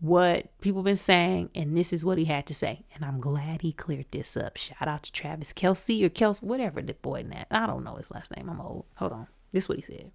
what 0.00 0.58
people 0.60 0.82
been 0.82 0.96
saying, 0.96 1.50
and 1.54 1.76
this 1.76 1.92
is 1.92 2.04
what 2.04 2.16
he 2.16 2.24
had 2.24 2.46
to 2.46 2.54
say. 2.54 2.84
And 2.94 3.04
I'm 3.04 3.20
glad 3.20 3.60
he 3.60 3.72
cleared 3.72 4.06
this 4.10 4.36
up. 4.36 4.56
Shout 4.56 4.88
out 4.88 5.02
to 5.04 5.12
Travis 5.12 5.52
Kelsey 5.52 6.04
or 6.04 6.08
Kelse, 6.08 6.42
whatever 6.42 6.80
the 6.80 6.94
boy 6.94 7.24
name. 7.28 7.44
I 7.50 7.66
don't 7.66 7.84
know 7.84 7.96
his 7.96 8.10
last 8.10 8.34
name. 8.34 8.48
I'm 8.48 8.60
old. 8.60 8.86
Hold 8.96 9.12
on. 9.12 9.26
This 9.52 9.64
is 9.64 9.68
what 9.68 9.76
he 9.76 9.84
said. 9.84 10.12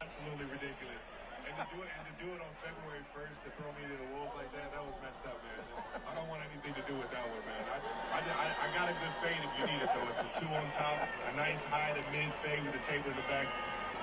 Absolutely 0.00 0.44
ridiculous. 0.56 1.04
And 1.44 1.56
to 1.56 1.64
do 1.68 1.82
it, 1.84 1.88
and 1.92 2.04
to 2.08 2.14
do 2.16 2.28
it 2.32 2.40
on 2.40 2.52
February 2.64 3.04
1st 3.12 3.44
to 3.44 3.50
throw 3.60 3.68
me 3.76 3.92
to 3.92 3.96
the 3.96 4.08
wolves 4.16 4.32
like 4.36 4.48
that, 4.56 4.72
that 4.72 4.82
was 4.88 4.96
messed 5.04 5.24
up, 5.28 5.36
man. 5.44 5.84
I 6.08 6.12
don't 6.16 6.28
want 6.32 6.40
anything 6.48 6.72
to 6.80 6.84
do 6.88 6.96
with 6.96 7.12
that 7.12 7.24
one, 7.28 7.44
man. 7.44 7.64
I, 7.68 7.76
I, 8.12 8.20
I, 8.24 8.46
I 8.56 8.66
got 8.72 8.88
a 8.88 8.96
good 9.04 9.14
fade 9.20 9.40
if 9.40 9.52
you 9.60 9.64
need 9.68 9.84
it, 9.84 9.90
though. 9.92 10.08
It's 10.12 10.24
a 10.24 10.30
two 10.32 10.48
on 10.48 10.64
top, 10.72 10.96
a 11.28 11.36
nice 11.36 11.64
high 11.64 11.92
to 11.92 12.04
mid 12.08 12.32
fade 12.32 12.64
with 12.64 12.76
a 12.76 12.82
taper 12.84 13.12
in 13.12 13.16
the 13.16 13.28
back. 13.28 13.48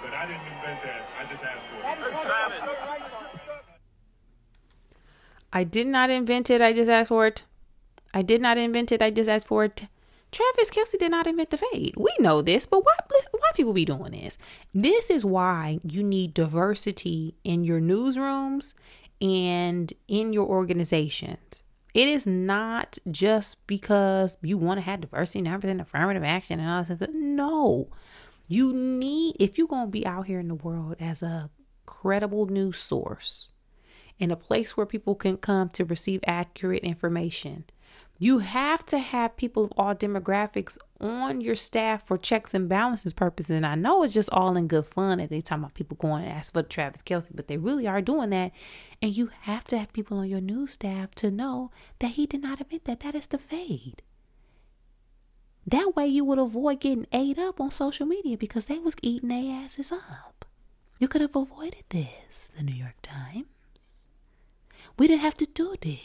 But 0.05 0.13
I 0.13 0.25
didn't 0.27 0.41
invent 0.41 0.81
that. 0.83 1.03
I 1.19 1.25
just 1.25 1.43
asked 1.43 1.65
for 1.65 1.77
it. 1.79 1.97
I 5.51 5.63
did 5.63 5.87
not 5.87 6.09
invent 6.11 6.49
it. 6.51 6.61
I 6.61 6.73
just 6.73 6.89
asked 6.91 7.07
for 7.07 7.25
it. 7.25 7.43
I 8.13 8.21
did 8.21 8.39
not 8.39 8.59
invent 8.59 8.91
it. 8.91 9.01
I 9.01 9.09
just 9.09 9.27
asked 9.27 9.47
for 9.47 9.63
it. 9.63 9.87
Travis 10.31 10.69
Kelsey 10.69 10.99
did 10.99 11.09
not 11.09 11.25
invent 11.25 11.49
the 11.49 11.57
fade. 11.57 11.95
We 11.97 12.11
know 12.19 12.43
this, 12.43 12.67
but 12.67 12.85
why 12.85 12.93
why 13.31 13.51
people 13.55 13.73
be 13.73 13.85
doing 13.85 14.11
this? 14.11 14.37
This 14.75 15.09
is 15.09 15.25
why 15.25 15.79
you 15.83 16.03
need 16.03 16.35
diversity 16.35 17.33
in 17.43 17.63
your 17.63 17.79
newsrooms 17.79 18.75
and 19.19 19.91
in 20.07 20.33
your 20.33 20.45
organizations. 20.45 21.63
It 21.95 22.07
is 22.07 22.27
not 22.27 22.99
just 23.09 23.65
because 23.65 24.37
you 24.41 24.57
want 24.57 24.77
to 24.77 24.81
have 24.81 25.01
diversity 25.01 25.39
and 25.39 25.47
everything, 25.47 25.79
affirmative 25.79 26.23
action 26.23 26.59
and 26.59 26.69
all 26.69 26.83
that. 26.83 27.13
No. 27.13 27.87
You 28.47 28.73
need, 28.73 29.37
if 29.39 29.57
you're 29.57 29.67
going 29.67 29.87
to 29.87 29.91
be 29.91 30.05
out 30.05 30.27
here 30.27 30.39
in 30.39 30.47
the 30.47 30.55
world 30.55 30.95
as 30.99 31.23
a 31.23 31.49
credible 31.85 32.45
news 32.45 32.77
source, 32.77 33.49
in 34.17 34.31
a 34.31 34.35
place 34.35 34.77
where 34.77 34.85
people 34.85 35.15
can 35.15 35.37
come 35.37 35.69
to 35.69 35.83
receive 35.83 36.21
accurate 36.25 36.83
information, 36.83 37.65
you 38.17 38.39
have 38.39 38.85
to 38.85 38.99
have 38.99 39.35
people 39.35 39.65
of 39.65 39.73
all 39.75 39.93
demographics 39.93 40.77
on 41.01 41.41
your 41.41 41.55
staff 41.55 42.07
for 42.07 42.17
checks 42.17 42.53
and 42.53 42.69
balances 42.69 43.13
purposes. 43.13 43.51
And 43.51 43.65
I 43.65 43.75
know 43.75 44.03
it's 44.03 44.13
just 44.13 44.29
all 44.31 44.55
in 44.55 44.67
good 44.67 44.85
fun 44.85 45.17
that 45.17 45.29
they 45.29 45.41
talking 45.41 45.63
about 45.63 45.73
people 45.73 45.97
going 45.97 46.23
and 46.23 46.31
ask 46.31 46.53
for 46.53 46.63
Travis 46.63 47.01
Kelce, 47.01 47.27
but 47.33 47.47
they 47.47 47.57
really 47.57 47.87
are 47.87 48.01
doing 48.01 48.29
that. 48.29 48.53
And 49.01 49.15
you 49.15 49.31
have 49.41 49.65
to 49.65 49.77
have 49.77 49.91
people 49.91 50.19
on 50.19 50.29
your 50.29 50.39
news 50.39 50.71
staff 50.73 51.13
to 51.15 51.29
know 51.29 51.71
that 51.99 52.11
he 52.11 52.25
did 52.25 52.41
not 52.41 52.61
admit 52.61 52.85
that. 52.85 53.01
That 53.01 53.15
is 53.15 53.27
the 53.27 53.37
fade. 53.37 54.01
That 55.67 55.95
way 55.95 56.07
you 56.07 56.23
would 56.25 56.37
avoid 56.37 56.79
getting 56.79 57.07
ate 57.11 57.39
up 57.39 57.59
on 57.59 57.71
social 57.71 58.05
media 58.05 58.37
because 58.37 58.67
they 58.67 58.77
was 58.77 58.95
eating 59.01 59.29
their 59.29 59.63
asses 59.63 59.91
up. 59.91 60.45
You 60.99 61.07
could 61.07 61.21
have 61.21 61.35
avoided 61.35 61.83
this, 61.89 62.51
the 62.55 62.63
New 62.63 62.75
York 62.75 62.95
Times. 63.01 64.05
We 64.97 65.07
didn't 65.07 65.21
have 65.21 65.37
to 65.37 65.45
do 65.45 65.75
this. 65.81 65.99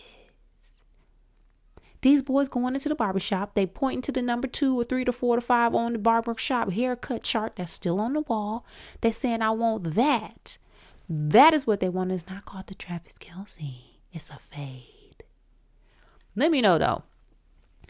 These 2.03 2.23
boys 2.23 2.49
going 2.49 2.75
into 2.75 2.89
the 2.89 2.95
barbershop, 2.95 3.55
they 3.55 3.67
pointing 3.67 4.01
to 4.03 4.13
the 4.13 4.23
number 4.23 4.49
two 4.49 4.81
or 4.81 4.85
three 4.85 5.05
to 5.05 5.13
four 5.13 5.37
to 5.37 5.43
five 5.43 5.75
on 5.75 5.93
the 5.93 5.99
barbershop 5.99 6.73
haircut 6.73 7.23
chart 7.23 7.57
that's 7.57 7.75
still 7.75 8.01
on 8.01 8.15
the 8.15 8.23
wall. 8.23 8.65
They 9.03 9.11
saying, 9.11 9.43
I 9.43 9.51
want 9.51 9.95
that. 9.95 10.57
That 11.09 11.53
is 11.53 11.67
what 11.67 11.81
they 11.81 11.91
want. 11.91 12.13
It's 12.13 12.27
not 12.29 12.47
called 12.47 12.69
the 12.69 12.75
Travis 12.75 13.15
Kelce. 13.19 13.83
It's 14.13 14.31
a 14.31 14.39
fade. 14.39 15.25
Let 16.35 16.51
me 16.51 16.63
know 16.63 16.79
though. 16.79 17.05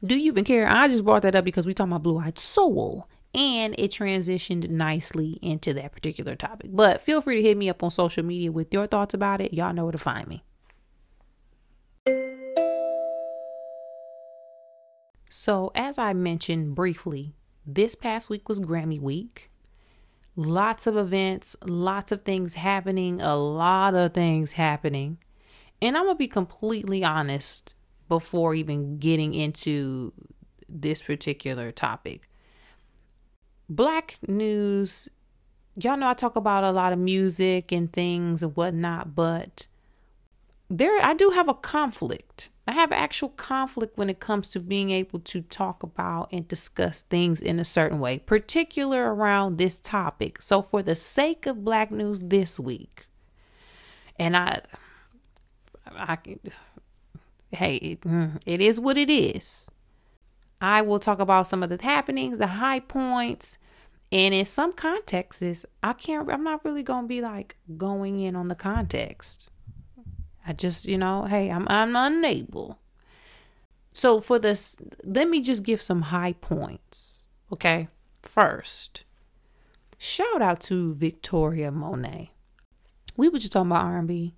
Do 0.04 0.18
you 0.18 0.32
even 0.32 0.44
care? 0.44 0.66
I 0.66 0.88
just 0.88 1.04
brought 1.04 1.22
that 1.22 1.34
up 1.34 1.44
because 1.44 1.66
we 1.66 1.74
talking 1.74 1.92
about 1.92 2.02
blue 2.02 2.18
eyed 2.18 2.38
soul 2.38 3.06
and 3.34 3.74
it 3.78 3.90
transitioned 3.90 4.68
nicely 4.70 5.38
into 5.42 5.74
that 5.74 5.92
particular 5.92 6.34
topic. 6.34 6.70
But 6.72 7.02
feel 7.02 7.20
free 7.20 7.36
to 7.36 7.42
hit 7.42 7.56
me 7.56 7.68
up 7.68 7.82
on 7.82 7.90
social 7.90 8.24
media 8.24 8.50
with 8.50 8.72
your 8.72 8.86
thoughts 8.86 9.14
about 9.14 9.40
it. 9.40 9.52
Y'all 9.52 9.74
know 9.74 9.84
where 9.84 9.92
to 9.92 9.98
find 9.98 10.26
me. 10.26 10.42
So, 15.28 15.70
as 15.74 15.96
I 15.96 16.12
mentioned 16.12 16.74
briefly, 16.74 17.34
this 17.64 17.94
past 17.94 18.30
week 18.30 18.48
was 18.48 18.58
Grammy 18.58 19.00
week. 19.00 19.50
Lots 20.34 20.86
of 20.86 20.96
events, 20.96 21.54
lots 21.64 22.10
of 22.10 22.22
things 22.22 22.54
happening, 22.54 23.20
a 23.20 23.36
lot 23.36 23.94
of 23.94 24.14
things 24.14 24.52
happening. 24.52 25.18
And 25.82 25.96
I'm 25.96 26.04
going 26.04 26.16
to 26.16 26.18
be 26.18 26.26
completely 26.26 27.04
honest 27.04 27.74
before 28.10 28.54
even 28.54 28.98
getting 28.98 29.32
into 29.32 30.12
this 30.68 31.02
particular 31.02 31.72
topic. 31.72 32.28
Black 33.70 34.18
news, 34.28 35.08
y'all 35.76 35.96
know 35.96 36.10
I 36.10 36.14
talk 36.14 36.36
about 36.36 36.62
a 36.62 36.72
lot 36.72 36.92
of 36.92 36.98
music 36.98 37.72
and 37.72 37.90
things 37.90 38.42
and 38.42 38.54
whatnot, 38.54 39.14
but 39.14 39.66
there 40.68 41.02
I 41.02 41.14
do 41.14 41.30
have 41.30 41.48
a 41.48 41.54
conflict 41.54 42.50
I 42.70 42.74
have 42.74 42.92
actual 42.92 43.30
conflict 43.30 43.98
when 43.98 44.08
it 44.08 44.20
comes 44.20 44.48
to 44.50 44.60
being 44.60 44.92
able 44.92 45.18
to 45.18 45.40
talk 45.42 45.82
about 45.82 46.28
and 46.30 46.46
discuss 46.46 47.02
things 47.02 47.40
in 47.40 47.58
a 47.58 47.64
certain 47.64 47.98
way, 47.98 48.20
particular 48.20 49.12
around 49.12 49.58
this 49.58 49.80
topic. 49.80 50.40
So, 50.40 50.62
for 50.62 50.80
the 50.80 50.94
sake 50.94 51.46
of 51.46 51.64
Black 51.64 51.90
news 51.90 52.20
this 52.22 52.60
week, 52.60 53.08
and 54.20 54.36
I, 54.36 54.60
I, 55.96 56.18
hey, 57.52 57.76
it, 57.76 58.06
it 58.46 58.60
is 58.60 58.80
what 58.80 58.96
it 58.96 59.10
is. 59.10 59.70
I 60.60 60.82
will 60.82 60.98
talk 60.98 61.20
about 61.20 61.48
some 61.48 61.62
of 61.62 61.70
the 61.70 61.82
happenings, 61.82 62.38
the 62.38 62.46
high 62.46 62.80
points, 62.80 63.58
and 64.12 64.34
in 64.34 64.44
some 64.44 64.72
contexts, 64.72 65.64
I 65.82 65.92
can't. 65.92 66.30
I'm 66.30 66.44
not 66.44 66.64
really 66.64 66.82
gonna 66.82 67.06
be 67.06 67.20
like 67.20 67.56
going 67.76 68.20
in 68.20 68.36
on 68.36 68.48
the 68.48 68.54
context. 68.54 69.48
I 70.46 70.52
just, 70.52 70.86
you 70.86 70.98
know, 70.98 71.24
hey, 71.24 71.50
I'm 71.50 71.66
I'm 71.68 71.94
unable. 71.94 72.78
So 73.92 74.20
for 74.20 74.38
this, 74.38 74.76
let 75.04 75.28
me 75.28 75.40
just 75.40 75.62
give 75.62 75.80
some 75.82 76.02
high 76.02 76.32
points. 76.32 77.24
Okay. 77.52 77.88
First, 78.22 79.04
shout 79.98 80.42
out 80.42 80.60
to 80.62 80.94
Victoria 80.94 81.70
Monet. 81.70 82.30
We 83.16 83.28
were 83.28 83.38
just 83.38 83.52
talking 83.52 83.70
about 83.70 83.84
R&B. 83.86 84.34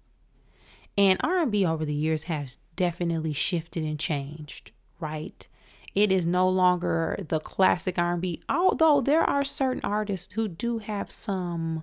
And 1.03 1.19
R&B 1.25 1.67
over 1.67 1.85
the 1.85 1.93
years 1.93 2.25
has 2.25 2.59
definitely 2.77 3.33
shifted 3.33 3.83
and 3.83 3.99
changed, 3.99 4.71
right? 5.01 5.49
It 5.97 6.13
is 6.13 6.25
no 6.25 6.49
longer 6.49 7.25
the 7.29 7.41
classic 7.41 7.99
R&B, 7.99 8.41
although 8.49 9.01
there 9.01 9.25
are 9.25 9.43
certain 9.43 9.81
artists 9.83 10.35
who 10.35 10.47
do 10.47 10.79
have 10.79 11.11
some 11.11 11.83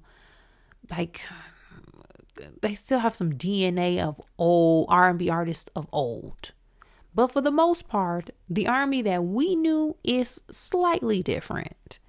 like 0.90 1.28
they 2.62 2.74
still 2.74 3.00
have 3.00 3.14
some 3.14 3.34
DNA 3.34 4.02
of 4.02 4.22
old 4.38 4.88
R&B 4.90 5.30
artists 5.30 5.70
of 5.76 5.86
old. 5.92 6.54
But 7.14 7.28
for 7.28 7.42
the 7.42 7.52
most 7.52 7.90
part, 7.90 8.30
the 8.50 8.70
R&B 8.70 9.02
that 9.02 9.26
we 9.26 9.54
knew 9.54 9.98
is 10.02 10.42
slightly 10.50 11.22
different. 11.22 12.00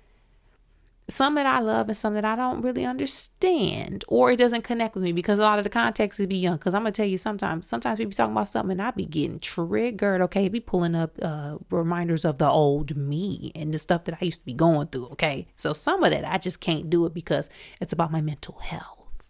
Some 1.10 1.34
that 1.34 1.46
I 1.46 1.60
love 1.60 1.88
and 1.88 1.96
some 1.96 2.14
that 2.14 2.24
I 2.24 2.36
don't 2.36 2.62
really 2.62 2.84
understand, 2.84 4.04
or 4.08 4.30
it 4.30 4.36
doesn't 4.36 4.62
connect 4.62 4.94
with 4.94 5.04
me 5.04 5.12
because 5.12 5.38
a 5.38 5.42
lot 5.42 5.58
of 5.58 5.64
the 5.64 5.70
context 5.70 6.20
is 6.20 6.26
be 6.26 6.36
young. 6.36 6.56
Because 6.56 6.74
I'm 6.74 6.82
gonna 6.82 6.92
tell 6.92 7.06
you, 7.06 7.18
sometimes, 7.18 7.66
sometimes 7.66 7.98
we 7.98 8.04
be 8.04 8.14
talking 8.14 8.32
about 8.32 8.48
something 8.48 8.72
and 8.72 8.82
I 8.82 8.92
be 8.92 9.06
getting 9.06 9.40
triggered. 9.40 10.22
Okay, 10.22 10.48
be 10.48 10.60
pulling 10.60 10.94
up 10.94 11.18
uh, 11.20 11.58
reminders 11.70 12.24
of 12.24 12.38
the 12.38 12.48
old 12.48 12.96
me 12.96 13.52
and 13.54 13.74
the 13.74 13.78
stuff 13.78 14.04
that 14.04 14.18
I 14.20 14.24
used 14.24 14.40
to 14.40 14.46
be 14.46 14.54
going 14.54 14.86
through. 14.88 15.08
Okay, 15.08 15.48
so 15.56 15.72
some 15.72 16.02
of 16.04 16.12
that 16.12 16.24
I 16.24 16.38
just 16.38 16.60
can't 16.60 16.88
do 16.88 17.06
it 17.06 17.14
because 17.14 17.50
it's 17.80 17.92
about 17.92 18.12
my 18.12 18.20
mental 18.20 18.58
health. 18.60 19.24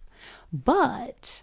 But 0.53 1.43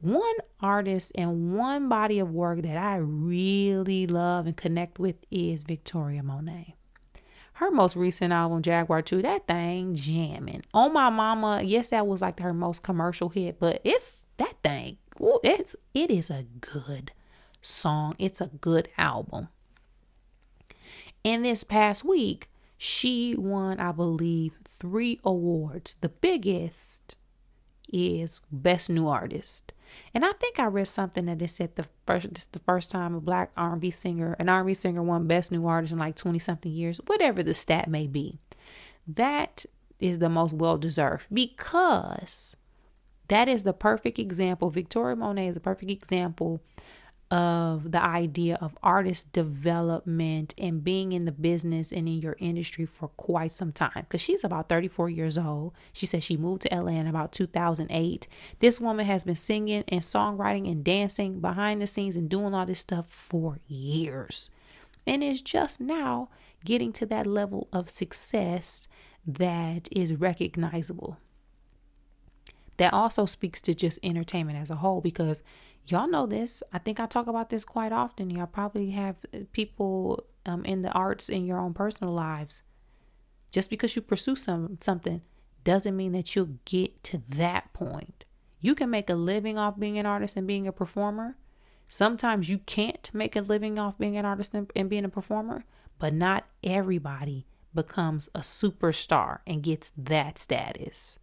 one 0.00 0.36
artist 0.60 1.12
and 1.14 1.56
one 1.56 1.88
body 1.88 2.18
of 2.18 2.30
work 2.30 2.62
that 2.62 2.76
I 2.76 2.96
really 2.96 4.06
love 4.06 4.46
and 4.46 4.56
connect 4.56 4.98
with 4.98 5.16
is 5.30 5.62
Victoria 5.62 6.22
Monet. 6.22 6.74
Her 7.54 7.70
most 7.70 7.94
recent 7.94 8.32
album, 8.32 8.62
Jaguar 8.62 9.02
2, 9.02 9.22
that 9.22 9.46
thing 9.46 9.94
jamming. 9.94 10.62
Oh 10.74 10.88
My 10.88 11.08
Mama, 11.08 11.62
yes, 11.62 11.90
that 11.90 12.06
was 12.06 12.20
like 12.20 12.40
her 12.40 12.52
most 12.52 12.82
commercial 12.82 13.28
hit, 13.28 13.60
but 13.60 13.80
it's 13.84 14.24
that 14.38 14.54
thing. 14.64 14.98
It's 15.44 15.76
it 15.94 16.10
is 16.10 16.30
a 16.30 16.46
good 16.60 17.12
song. 17.62 18.16
It's 18.18 18.40
a 18.40 18.48
good 18.60 18.88
album. 18.98 19.48
And 21.24 21.44
this 21.44 21.62
past 21.62 22.04
week, 22.04 22.50
she 22.76 23.36
won, 23.38 23.78
I 23.78 23.92
believe, 23.92 24.54
three 24.64 25.20
awards. 25.24 25.94
The 26.00 26.08
biggest 26.08 27.16
is 27.92 28.40
Best 28.50 28.90
New 28.90 29.06
Artist. 29.06 29.72
And 30.14 30.24
I 30.24 30.32
think 30.32 30.58
I 30.58 30.66
read 30.66 30.88
something 30.88 31.26
that 31.26 31.42
it 31.42 31.48
said 31.48 31.76
the 31.76 31.86
first 32.06 32.32
this 32.34 32.46
the 32.46 32.58
first 32.60 32.90
time 32.90 33.14
a 33.14 33.20
black 33.20 33.50
R&B 33.56 33.90
singer, 33.90 34.36
an 34.38 34.48
R&B 34.48 34.74
singer 34.74 35.02
won 35.02 35.26
Best 35.26 35.52
New 35.52 35.66
Artist 35.66 35.92
in 35.92 35.98
like 35.98 36.16
20 36.16 36.38
something 36.38 36.72
years, 36.72 37.00
whatever 37.06 37.42
the 37.42 37.54
stat 37.54 37.88
may 37.88 38.06
be. 38.06 38.38
That 39.06 39.64
is 39.98 40.18
the 40.18 40.28
most 40.28 40.52
well 40.52 40.78
deserved 40.78 41.26
because 41.32 42.56
that 43.28 43.48
is 43.48 43.64
the 43.64 43.72
perfect 43.72 44.18
example. 44.18 44.70
Victoria 44.70 45.16
Monet 45.16 45.48
is 45.48 45.54
the 45.54 45.60
perfect 45.60 45.90
example 45.90 46.60
of 47.30 47.90
the 47.90 48.02
idea 48.02 48.56
of 48.60 48.76
artist 48.82 49.32
development 49.32 50.54
and 50.58 50.84
being 50.84 51.12
in 51.12 51.24
the 51.24 51.32
business 51.32 51.90
and 51.90 52.06
in 52.06 52.20
your 52.20 52.36
industry 52.38 52.86
for 52.86 53.08
quite 53.08 53.50
some 53.50 53.72
time 53.72 54.02
because 54.02 54.20
she's 54.20 54.44
about 54.44 54.68
34 54.68 55.10
years 55.10 55.38
old. 55.38 55.72
She 55.92 56.06
says 56.06 56.22
she 56.22 56.36
moved 56.36 56.62
to 56.62 56.74
LA 56.74 56.92
in 56.92 57.06
about 57.06 57.32
2008. 57.32 58.28
This 58.60 58.80
woman 58.80 59.06
has 59.06 59.24
been 59.24 59.36
singing 59.36 59.84
and 59.88 60.02
songwriting 60.02 60.70
and 60.70 60.84
dancing 60.84 61.40
behind 61.40 61.80
the 61.80 61.86
scenes 61.86 62.14
and 62.14 62.28
doing 62.28 62.54
all 62.54 62.66
this 62.66 62.80
stuff 62.80 63.06
for 63.08 63.58
years 63.66 64.50
and 65.06 65.22
is 65.22 65.42
just 65.42 65.80
now 65.80 66.28
getting 66.64 66.92
to 66.92 67.06
that 67.06 67.26
level 67.26 67.68
of 67.72 67.90
success 67.90 68.86
that 69.26 69.88
is 69.92 70.14
recognizable. 70.14 71.18
That 72.76 72.92
also 72.92 73.26
speaks 73.26 73.60
to 73.62 73.74
just 73.74 73.98
entertainment 74.02 74.58
as 74.58 74.70
a 74.70 74.76
whole 74.76 75.00
because 75.00 75.42
y'all 75.86 76.08
know 76.08 76.26
this. 76.26 76.62
I 76.72 76.78
think 76.78 77.00
I 77.00 77.06
talk 77.06 77.26
about 77.26 77.50
this 77.50 77.64
quite 77.64 77.92
often. 77.92 78.30
Y'all 78.30 78.46
probably 78.46 78.90
have 78.90 79.16
uh, 79.34 79.38
people 79.52 80.24
um, 80.46 80.64
in 80.64 80.82
the 80.82 80.90
arts 80.92 81.28
in 81.28 81.46
your 81.46 81.58
own 81.58 81.74
personal 81.74 82.12
lives. 82.12 82.62
Just 83.50 83.70
because 83.70 83.94
you 83.94 84.02
pursue 84.02 84.36
some 84.36 84.78
something 84.80 85.22
doesn't 85.62 85.96
mean 85.96 86.12
that 86.12 86.34
you'll 86.34 86.58
get 86.64 87.02
to 87.04 87.22
that 87.28 87.72
point. 87.72 88.24
You 88.60 88.74
can 88.74 88.90
make 88.90 89.10
a 89.10 89.14
living 89.14 89.58
off 89.58 89.78
being 89.78 89.98
an 89.98 90.06
artist 90.06 90.36
and 90.36 90.46
being 90.46 90.66
a 90.66 90.72
performer. 90.72 91.36
Sometimes 91.86 92.48
you 92.48 92.58
can't 92.58 93.10
make 93.12 93.36
a 93.36 93.40
living 93.40 93.78
off 93.78 93.98
being 93.98 94.16
an 94.16 94.24
artist 94.24 94.54
and, 94.54 94.70
and 94.74 94.90
being 94.90 95.04
a 95.04 95.08
performer, 95.08 95.64
but 95.98 96.12
not 96.12 96.44
everybody 96.62 97.46
becomes 97.74 98.28
a 98.34 98.40
superstar 98.40 99.40
and 99.46 99.62
gets 99.62 99.92
that 99.96 100.38
status. 100.38 101.18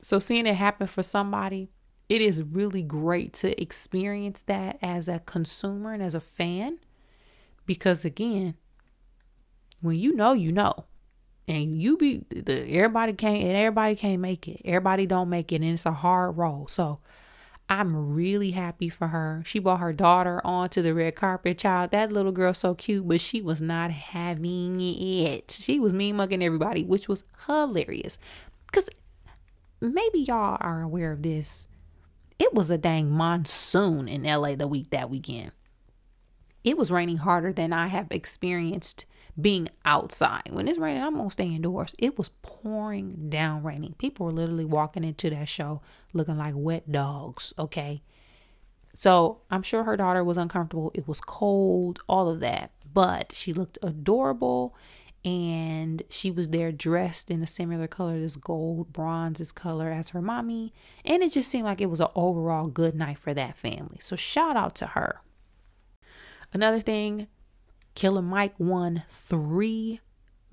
So, 0.00 0.18
seeing 0.18 0.46
it 0.46 0.54
happen 0.54 0.86
for 0.86 1.02
somebody, 1.02 1.70
it 2.08 2.22
is 2.22 2.42
really 2.42 2.82
great 2.82 3.32
to 3.34 3.60
experience 3.60 4.42
that 4.42 4.78
as 4.80 5.08
a 5.08 5.18
consumer 5.20 5.92
and 5.92 6.02
as 6.02 6.14
a 6.14 6.20
fan. 6.20 6.78
Because, 7.66 8.04
again, 8.04 8.54
when 9.82 9.96
you 9.96 10.14
know, 10.14 10.32
you 10.32 10.52
know. 10.52 10.86
And 11.46 11.80
you 11.80 11.96
be 11.96 12.24
the 12.28 12.70
everybody 12.76 13.14
can't 13.14 13.42
and 13.42 13.56
everybody 13.56 13.94
can't 13.94 14.20
make 14.20 14.46
it. 14.46 14.60
Everybody 14.66 15.06
don't 15.06 15.30
make 15.30 15.50
it 15.50 15.62
and 15.62 15.72
it's 15.72 15.86
a 15.86 15.92
hard 15.92 16.36
role. 16.36 16.66
So 16.68 17.00
I'm 17.70 18.14
really 18.14 18.50
happy 18.50 18.90
for 18.90 19.08
her. 19.08 19.42
She 19.46 19.58
brought 19.58 19.80
her 19.80 19.94
daughter 19.94 20.42
onto 20.44 20.82
the 20.82 20.92
red 20.92 21.14
carpet. 21.16 21.56
Child, 21.56 21.90
that 21.92 22.12
little 22.12 22.32
girl 22.32 22.52
so 22.52 22.74
cute, 22.74 23.08
but 23.08 23.22
she 23.22 23.40
was 23.40 23.62
not 23.62 23.90
having 23.90 24.78
it. 24.80 25.50
She 25.50 25.80
was 25.80 25.94
mean 25.94 26.16
mugging 26.16 26.42
everybody, 26.42 26.84
which 26.84 27.08
was 27.08 27.24
hilarious. 27.46 28.18
Cause 28.70 28.90
maybe 29.80 30.20
y'all 30.20 30.58
are 30.60 30.82
aware 30.82 31.12
of 31.12 31.22
this. 31.22 31.68
It 32.38 32.54
was 32.54 32.70
a 32.70 32.78
dang 32.78 33.10
monsoon 33.10 34.08
in 34.08 34.22
LA 34.22 34.54
the 34.54 34.68
week 34.68 34.90
that 34.90 35.10
weekend. 35.10 35.52
It 36.64 36.76
was 36.76 36.90
raining 36.90 37.18
harder 37.18 37.52
than 37.52 37.72
I 37.72 37.88
have 37.88 38.08
experienced 38.10 39.06
being 39.40 39.68
outside. 39.84 40.50
When 40.50 40.68
it's 40.68 40.78
raining, 40.78 41.02
I'm 41.02 41.16
gonna 41.16 41.30
stay 41.30 41.46
indoors. 41.46 41.94
It 41.98 42.18
was 42.18 42.30
pouring 42.42 43.28
down 43.28 43.62
raining. 43.62 43.94
People 43.94 44.26
were 44.26 44.32
literally 44.32 44.64
walking 44.64 45.04
into 45.04 45.30
that 45.30 45.48
show 45.48 45.80
looking 46.12 46.36
like 46.36 46.54
wet 46.56 46.90
dogs, 46.90 47.52
okay? 47.58 48.02
So 48.94 49.42
I'm 49.50 49.62
sure 49.62 49.84
her 49.84 49.96
daughter 49.96 50.24
was 50.24 50.36
uncomfortable. 50.36 50.90
It 50.94 51.06
was 51.06 51.20
cold, 51.20 52.00
all 52.08 52.28
of 52.28 52.40
that. 52.40 52.72
But 52.92 53.32
she 53.32 53.52
looked 53.52 53.78
adorable 53.82 54.74
and 55.24 56.02
she 56.08 56.30
was 56.30 56.48
there 56.48 56.70
dressed 56.70 57.30
in 57.30 57.42
a 57.42 57.46
similar 57.46 57.86
color, 57.86 58.18
this 58.18 58.36
gold 58.36 58.92
bronze 58.92 59.40
is 59.40 59.52
color 59.52 59.90
as 59.90 60.10
her 60.10 60.22
mommy. 60.22 60.72
And 61.04 61.22
it 61.22 61.32
just 61.32 61.50
seemed 61.50 61.64
like 61.64 61.80
it 61.80 61.90
was 61.90 62.00
an 62.00 62.08
overall 62.14 62.68
good 62.68 62.94
night 62.94 63.18
for 63.18 63.34
that 63.34 63.56
family. 63.56 63.98
So 64.00 64.16
shout 64.16 64.56
out 64.56 64.74
to 64.76 64.86
her. 64.88 65.20
Another 66.52 66.80
thing 66.80 67.26
Killer 67.94 68.22
Mike 68.22 68.54
won 68.58 69.02
three 69.08 70.00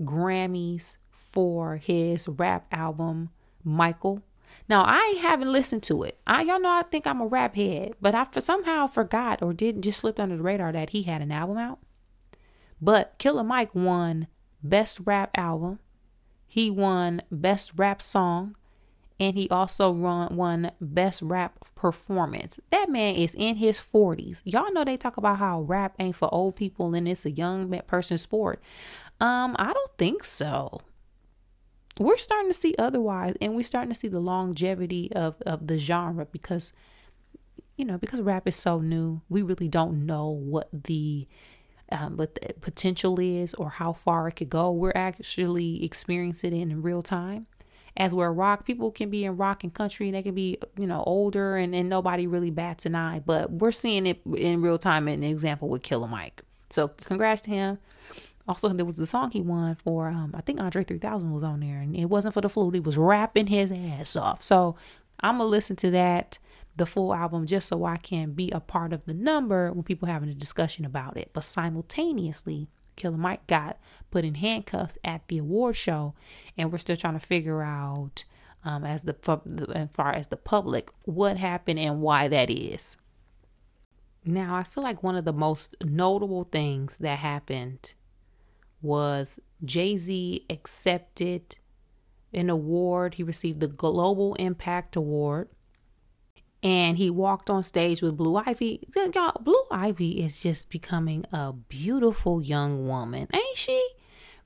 Grammys 0.02 0.98
for 1.12 1.78
his 1.78 2.28
rap 2.28 2.66
album, 2.72 3.30
Michael. 3.64 4.24
Now 4.68 4.84
I 4.84 5.20
haven't 5.22 5.52
listened 5.52 5.84
to 5.84 6.04
it. 6.04 6.20
I 6.26 6.42
y'all 6.42 6.60
know 6.60 6.72
I 6.72 6.84
think 6.84 7.06
I'm 7.06 7.22
a 7.22 7.28
rap 7.28 7.56
head, 7.56 7.94
but 8.02 8.16
I 8.16 8.26
for 8.26 8.42
somehow 8.42 8.88
forgot 8.88 9.42
or 9.42 9.54
didn't 9.54 9.84
just 9.84 10.00
slipped 10.00 10.20
under 10.20 10.38
the 10.38 10.44
radar 10.44 10.72
that 10.72 10.90
he 10.90 11.04
had 11.04 11.22
an 11.22 11.32
album 11.32 11.58
out. 11.58 11.80
But 12.82 13.18
Killer 13.20 13.44
Mike 13.44 13.74
won 13.74 14.28
Best 14.70 15.02
Rap 15.06 15.32
Album. 15.36 15.80
He 16.46 16.70
won 16.70 17.22
Best 17.32 17.74
Rap 17.76 18.02
Song 18.02 18.56
and 19.20 19.38
he 19.38 19.48
also 19.50 19.92
won, 19.92 20.36
won 20.36 20.72
best 20.82 21.22
rap 21.22 21.58
performance. 21.74 22.60
That 22.72 22.90
man 22.90 23.16
is 23.16 23.34
in 23.34 23.56
his 23.56 23.78
40s. 23.78 24.42
Y'all 24.44 24.74
know 24.74 24.84
they 24.84 24.98
talk 24.98 25.18
about 25.18 25.40
how 25.40 25.62
rap 25.62 25.96
ain't 26.00 26.18
for 26.18 26.34
old 26.34 26.56
people 26.56 26.94
and 26.94 27.08
it's 27.08 27.26
a 27.26 27.32
young 27.32 27.70
person 27.88 28.18
sport. 28.18 28.62
Um, 29.22 29.56
I 29.58 29.72
don't 29.72 29.98
think 29.98 30.26
so. 30.26 30.82
We're 31.98 32.18
starting 32.18 32.50
to 32.50 32.54
see 32.54 32.76
otherwise, 32.78 33.36
and 33.40 33.56
we're 33.56 33.64
starting 33.64 33.90
to 33.90 33.96
see 33.96 34.10
the 34.10 34.20
longevity 34.20 35.14
of, 35.14 35.36
of 35.46 35.66
the 35.66 35.80
genre 35.80 36.26
because, 36.26 36.74
you 37.78 37.86
know, 37.86 37.98
because 37.98 38.22
rap 38.22 38.50
is 38.50 38.56
so 38.58 38.82
new, 38.82 39.22
we 39.30 39.42
really 39.42 39.70
don't 39.70 40.06
know 40.06 40.28
what 40.28 40.68
the 40.74 41.26
um, 41.92 42.18
what 42.18 42.36
the 42.36 42.54
potential 42.62 43.20
is 43.20 43.54
or 43.54 43.70
how 43.70 43.94
far 43.94 44.28
it 44.28 44.34
could 44.34 44.50
go. 44.50 44.72
We're 44.72 44.94
actually 44.96 45.84
experiencing 45.84 46.56
it 46.56 46.62
in 46.62 46.82
real 46.82 47.02
time. 47.02 47.48
As 47.98 48.14
where 48.14 48.34
rock 48.34 48.66
people 48.66 48.92
can 48.92 49.10
be 49.10 49.24
in 49.24 49.38
rock 49.38 49.64
and 49.64 49.74
country 49.74 50.08
and 50.08 50.16
they 50.16 50.24
can 50.24 50.36
be 50.36 50.58
you 50.78 50.86
know 50.86 51.02
older 51.08 51.56
and, 51.56 51.74
and 51.74 51.88
nobody 51.88 52.28
really 52.28 52.52
bats 52.52 52.86
an 52.86 52.94
eye 52.94 53.22
but 53.26 53.50
we're 53.50 53.72
seeing 53.72 54.06
it 54.06 54.20
in 54.36 54.62
real 54.62 54.78
time 54.78 55.08
in 55.08 55.24
an 55.24 55.30
example 55.30 55.70
with 55.70 55.82
killer 55.82 56.08
mike. 56.08 56.42
So 56.70 56.90
congrats 56.90 57.42
to 57.44 57.52
him. 57.52 57.78
Also 58.50 58.68
there 58.68 58.86
was 58.86 58.98
the 58.98 59.08
song 59.08 59.32
he 59.32 59.40
won 59.40 59.76
for 59.76 60.10
um, 60.10 60.32
i 60.36 60.42
think 60.42 60.60
andre 60.60 60.84
3000 60.84 61.32
was 61.32 61.44
on 61.44 61.62
there 61.62 61.80
and 61.80 61.96
it 61.96 62.06
wasn't 62.06 62.34
for 62.34 62.42
the 62.42 62.50
flute 62.50 62.74
he 62.74 62.82
was 62.82 62.98
rapping 62.98 63.48
his 63.48 63.72
ass 63.72 64.18
off. 64.18 64.44
So 64.44 64.76
i'm 65.22 65.38
gonna 65.38 65.50
listen 65.50 65.78
to 65.78 65.92
that 65.92 66.38
the 66.76 66.86
full 66.86 67.14
album 67.14 67.46
just 67.46 67.68
so 67.68 67.86
i 67.86 67.98
can 67.98 68.32
be 68.32 68.52
a 68.52 68.60
part 68.60 68.92
of 68.92 69.06
the 69.06 69.14
number 69.14 69.72
when 69.72 69.84
people 69.84 70.08
having 70.08 70.30
a 70.30 70.34
discussion 70.34 70.86
about 70.86 71.18
it 71.18 71.30
but 71.34 71.44
simultaneously 71.44 72.68
Killer 72.96 73.18
Mike 73.18 73.48
got 73.48 73.78
put 74.12 74.26
in 74.26 74.36
handcuffs 74.36 74.98
at 75.04 75.28
the 75.28 75.38
award 75.38 75.76
show, 75.76 76.14
and 76.58 76.72
we're 76.72 76.78
still 76.78 76.96
trying 76.96 77.20
to 77.20 77.26
figure 77.26 77.62
out, 77.62 78.26
um, 78.64 78.84
as 78.84 79.04
the 79.04 79.16
as 79.74 79.90
far 79.92 80.14
as 80.14 80.28
the 80.28 80.38
public, 80.38 80.90
what 81.04 81.38
happened 81.38 81.80
and 81.80 82.02
why 82.02 82.28
that 82.28 82.50
is. 82.50 82.98
Now, 84.24 84.56
I 84.56 84.64
feel 84.64 84.84
like 84.84 85.04
one 85.04 85.16
of 85.16 85.26
the 85.26 85.34
most 85.34 85.76
notable 85.84 86.44
things 86.46 86.98
that 86.98 87.20
happened 87.20 87.94
was 88.82 89.40
Jay 89.64 89.98
Z 89.98 90.46
accepted 90.50 91.58
an 92.34 92.50
award. 92.50 93.16
He 93.16 93.24
received 93.24 93.60
the 93.60 93.68
Global 93.68 94.34
Impact 94.36 94.96
Award 94.96 95.50
and 96.66 96.98
he 96.98 97.12
walked 97.12 97.52
on 97.52 97.62
stage 97.62 98.02
with 98.02 98.18
Blue 98.18 98.42
Ivy. 98.44 98.88
Y'all, 99.14 99.40
Blue 99.40 99.64
Ivy 99.70 100.24
is 100.24 100.42
just 100.42 100.72
becoming 100.72 101.24
a 101.32 101.54
beautiful 101.54 102.42
young 102.42 102.88
woman, 102.88 103.28
ain't 103.32 103.58
she? 103.58 103.88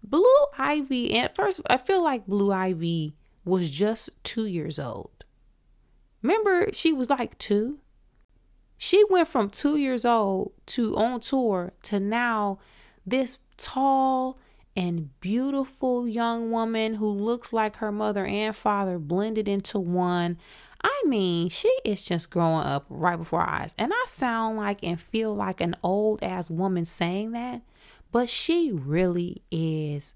Blue 0.03 0.25
Ivy, 0.57 1.13
and 1.13 1.25
at 1.25 1.35
first, 1.37 1.61
I 1.69 1.77
feel 1.77 2.03
like 2.03 2.27
Blue 2.27 2.51
Ivy 2.51 3.13
was 3.45 3.71
just 3.71 4.09
two 4.25 4.45
years 4.45 4.77
old. 4.79 5.23
Remember, 6.21 6.67
she 6.73 6.91
was 6.91 7.09
like 7.09 7.37
two. 7.37 7.79
She 8.77 9.01
went 9.09 9.29
from 9.29 9.49
two 9.49 9.77
years 9.77 10.03
old 10.03 10.51
to 10.67 10.97
on 10.97 11.21
tour 11.21 11.71
to 11.83 12.01
now 12.01 12.59
this 13.05 13.39
tall 13.55 14.37
and 14.75 15.17
beautiful 15.21 16.05
young 16.05 16.51
woman 16.51 16.95
who 16.95 17.09
looks 17.09 17.53
like 17.53 17.77
her 17.77 17.93
mother 17.93 18.25
and 18.25 18.53
father 18.53 18.99
blended 18.99 19.47
into 19.47 19.79
one. 19.79 20.37
I 20.81 21.03
mean, 21.05 21.49
she 21.49 21.73
is 21.83 22.05
just 22.05 22.29
growing 22.29 22.65
up 22.65 22.85
right 22.89 23.17
before 23.17 23.41
our 23.41 23.49
eyes. 23.49 23.73
And 23.77 23.91
I 23.93 24.05
sound 24.07 24.57
like 24.57 24.83
and 24.83 25.01
feel 25.01 25.33
like 25.33 25.59
an 25.59 25.75
old 25.83 26.23
ass 26.23 26.49
woman 26.49 26.85
saying 26.85 27.31
that, 27.31 27.61
but 28.11 28.29
she 28.29 28.71
really 28.71 29.43
is 29.51 30.15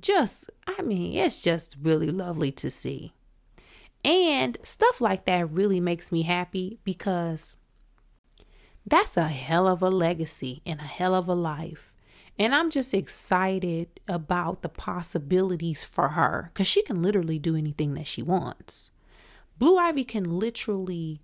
just, 0.00 0.50
I 0.66 0.82
mean, 0.82 1.14
it's 1.14 1.42
just 1.42 1.76
really 1.82 2.10
lovely 2.10 2.50
to 2.52 2.70
see. 2.70 3.12
And 4.04 4.56
stuff 4.62 5.00
like 5.00 5.24
that 5.26 5.50
really 5.50 5.80
makes 5.80 6.12
me 6.12 6.22
happy 6.22 6.78
because 6.84 7.56
that's 8.86 9.16
a 9.16 9.28
hell 9.28 9.66
of 9.66 9.82
a 9.82 9.90
legacy 9.90 10.62
and 10.64 10.80
a 10.80 10.84
hell 10.84 11.14
of 11.14 11.28
a 11.28 11.34
life. 11.34 11.92
And 12.38 12.54
I'm 12.54 12.70
just 12.70 12.94
excited 12.94 13.88
about 14.06 14.62
the 14.62 14.68
possibilities 14.68 15.84
for 15.84 16.10
her 16.10 16.50
because 16.52 16.68
she 16.68 16.82
can 16.82 17.02
literally 17.02 17.38
do 17.38 17.56
anything 17.56 17.94
that 17.94 18.06
she 18.06 18.22
wants. 18.22 18.92
Blue 19.58 19.76
Ivy 19.76 20.04
can 20.04 20.24
literally 20.24 21.20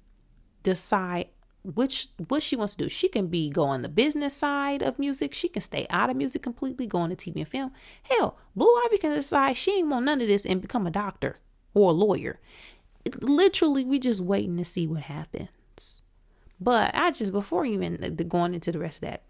decide 0.64 1.28
which 1.62 2.08
what 2.28 2.42
she 2.42 2.56
wants 2.56 2.74
to 2.74 2.84
do. 2.84 2.88
She 2.90 3.08
can 3.08 3.28
be 3.28 3.48
go 3.48 3.64
on 3.64 3.82
the 3.82 3.88
business 3.88 4.36
side 4.36 4.82
of 4.82 4.98
music. 4.98 5.32
She 5.32 5.48
can 5.48 5.62
stay 5.62 5.86
out 5.88 6.10
of 6.10 6.16
music 6.16 6.42
completely, 6.42 6.86
go 6.86 7.06
to 7.06 7.14
TV 7.14 7.36
and 7.36 7.48
film. 7.48 7.72
Hell, 8.02 8.36
Blue 8.56 8.74
Ivy 8.84 8.98
can 8.98 9.14
decide 9.14 9.56
she 9.56 9.78
ain't 9.78 9.88
want 9.88 10.04
none 10.04 10.20
of 10.20 10.28
this 10.28 10.44
and 10.44 10.60
become 10.60 10.86
a 10.86 10.90
doctor 10.90 11.36
or 11.72 11.90
a 11.90 11.94
lawyer. 11.94 12.40
Literally, 13.20 13.84
we 13.84 13.98
just 13.98 14.20
waiting 14.20 14.56
to 14.56 14.64
see 14.64 14.86
what 14.86 15.02
happens. 15.02 16.02
But 16.60 16.94
I 16.94 17.10
just 17.10 17.32
before 17.32 17.66
even 17.66 17.96
going 18.28 18.54
into 18.54 18.72
the 18.72 18.78
rest 18.78 19.02
of 19.02 19.10
that, 19.10 19.22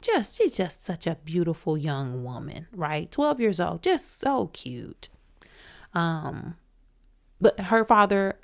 just 0.00 0.38
she's 0.38 0.56
just 0.56 0.82
such 0.82 1.06
a 1.06 1.18
beautiful 1.24 1.76
young 1.76 2.24
woman, 2.24 2.66
right? 2.72 3.10
Twelve 3.10 3.38
years 3.40 3.60
old, 3.60 3.82
just 3.82 4.18
so 4.18 4.46
cute. 4.48 5.08
Um, 5.92 6.56
but 7.40 7.60
her 7.60 7.84
father, 7.84 8.38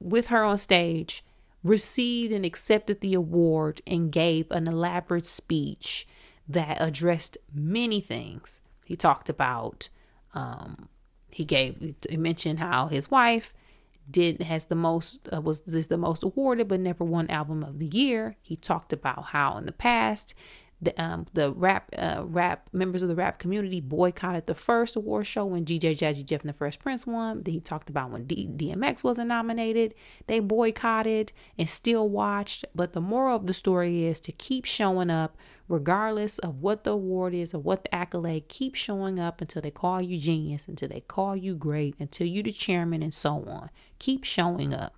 with 0.00 0.26
her 0.26 0.42
on 0.42 0.58
stage, 0.58 1.24
received 1.62 2.32
and 2.32 2.44
accepted 2.44 3.00
the 3.00 3.14
award 3.14 3.80
and 3.86 4.10
gave 4.10 4.50
an 4.50 4.66
elaborate 4.66 5.26
speech 5.26 6.06
that 6.48 6.78
addressed 6.80 7.38
many 7.54 8.00
things. 8.00 8.60
He 8.84 8.96
talked 8.96 9.28
about, 9.28 9.88
um, 10.34 10.88
he 11.30 11.44
gave, 11.44 11.94
he 12.10 12.16
mentioned 12.16 12.58
how 12.58 12.88
his 12.88 13.10
wife 13.10 13.54
did 14.10 14.42
has 14.42 14.66
the 14.66 14.74
most 14.74 15.28
uh, 15.32 15.40
was 15.40 15.60
is 15.62 15.88
the 15.88 15.96
most 15.96 16.22
awarded 16.22 16.68
but 16.68 16.80
never 16.80 17.04
won 17.04 17.28
album 17.30 17.62
of 17.62 17.78
the 17.78 17.86
year. 17.86 18.36
He 18.42 18.56
talked 18.56 18.92
about 18.92 19.26
how 19.26 19.56
in 19.58 19.66
the 19.66 19.72
past 19.72 20.34
the 20.82 21.00
um 21.02 21.26
the 21.32 21.52
rap 21.52 21.88
uh 21.96 22.22
rap 22.24 22.68
members 22.72 23.02
of 23.02 23.08
the 23.08 23.14
rap 23.14 23.38
community 23.38 23.80
boycotted 23.80 24.46
the 24.46 24.54
first 24.54 24.96
award 24.96 25.26
show 25.26 25.44
when 25.46 25.64
DJ 25.64 25.92
Jazzy 25.92 26.24
Jeff 26.24 26.40
and 26.40 26.48
the 26.48 26.54
Fresh 26.54 26.80
Prince 26.80 27.06
won. 27.06 27.42
Then 27.44 27.54
he 27.54 27.60
talked 27.60 27.88
about 27.88 28.10
when 28.10 28.24
D- 28.24 28.48
DMX 28.48 29.04
wasn't 29.04 29.28
nominated, 29.28 29.94
they 30.26 30.40
boycotted 30.40 31.32
and 31.56 31.68
still 31.68 32.08
watched. 32.08 32.64
But 32.74 32.92
the 32.92 33.00
moral 33.00 33.36
of 33.36 33.46
the 33.46 33.54
story 33.54 34.04
is 34.04 34.18
to 34.20 34.32
keep 34.32 34.64
showing 34.64 35.10
up 35.10 35.36
regardless 35.68 36.38
of 36.40 36.60
what 36.60 36.84
the 36.84 36.90
award 36.90 37.32
is 37.32 37.54
or 37.54 37.58
what 37.58 37.84
the 37.84 37.94
accolade. 37.94 38.48
Keep 38.48 38.74
showing 38.74 39.20
up 39.20 39.40
until 39.40 39.62
they 39.62 39.70
call 39.70 40.02
you 40.02 40.18
genius, 40.18 40.66
until 40.68 40.88
they 40.88 41.00
call 41.00 41.36
you 41.36 41.54
great, 41.54 41.94
until 41.98 42.26
you 42.26 42.42
the 42.42 42.52
chairman, 42.52 43.02
and 43.02 43.14
so 43.14 43.44
on. 43.46 43.70
Keep 44.02 44.24
showing 44.24 44.74
up. 44.74 44.96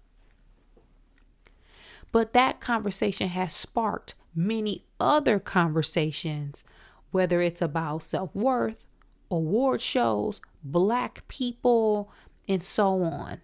But 2.10 2.32
that 2.32 2.58
conversation 2.58 3.28
has 3.28 3.52
sparked 3.52 4.14
many 4.34 4.86
other 4.98 5.38
conversations, 5.38 6.64
whether 7.10 7.42
it's 7.42 7.60
about 7.60 8.02
self 8.02 8.34
worth, 8.34 8.86
award 9.30 9.82
shows, 9.82 10.40
black 10.62 11.28
people, 11.28 12.10
and 12.48 12.62
so 12.62 13.02
on. 13.02 13.42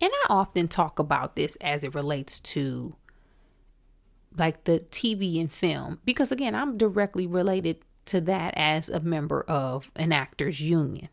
And 0.00 0.10
I 0.10 0.26
often 0.30 0.66
talk 0.66 0.98
about 0.98 1.36
this 1.36 1.56
as 1.56 1.84
it 1.84 1.94
relates 1.94 2.40
to 2.40 2.96
like 4.34 4.64
the 4.64 4.80
TV 4.80 5.38
and 5.38 5.52
film 5.52 5.98
because 6.06 6.32
again, 6.32 6.54
I'm 6.54 6.78
directly 6.78 7.26
related 7.26 7.82
to 8.06 8.22
that 8.22 8.54
as 8.56 8.88
a 8.88 9.00
member 9.00 9.42
of 9.42 9.90
an 9.94 10.10
actors 10.10 10.62
union. 10.62 11.10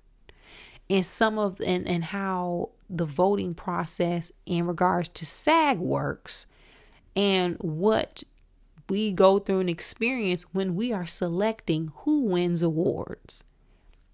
And 0.91 1.05
some 1.05 1.39
of 1.39 1.61
and, 1.61 1.87
and 1.87 2.03
how 2.03 2.69
the 2.89 3.05
voting 3.05 3.53
process 3.53 4.33
in 4.45 4.67
regards 4.67 5.07
to 5.07 5.25
SAG 5.25 5.79
works 5.79 6.47
and 7.15 7.55
what 7.61 8.23
we 8.89 9.13
go 9.13 9.39
through 9.39 9.61
and 9.61 9.69
experience 9.69 10.43
when 10.53 10.75
we 10.75 10.91
are 10.91 11.05
selecting 11.05 11.93
who 11.99 12.25
wins 12.25 12.61
awards. 12.61 13.45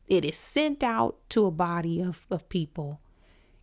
It 0.07 0.23
is 0.23 0.37
sent 0.37 0.83
out 0.83 1.17
to 1.29 1.47
a 1.47 1.51
body 1.51 1.99
of, 2.01 2.27
of 2.29 2.47
people. 2.47 3.01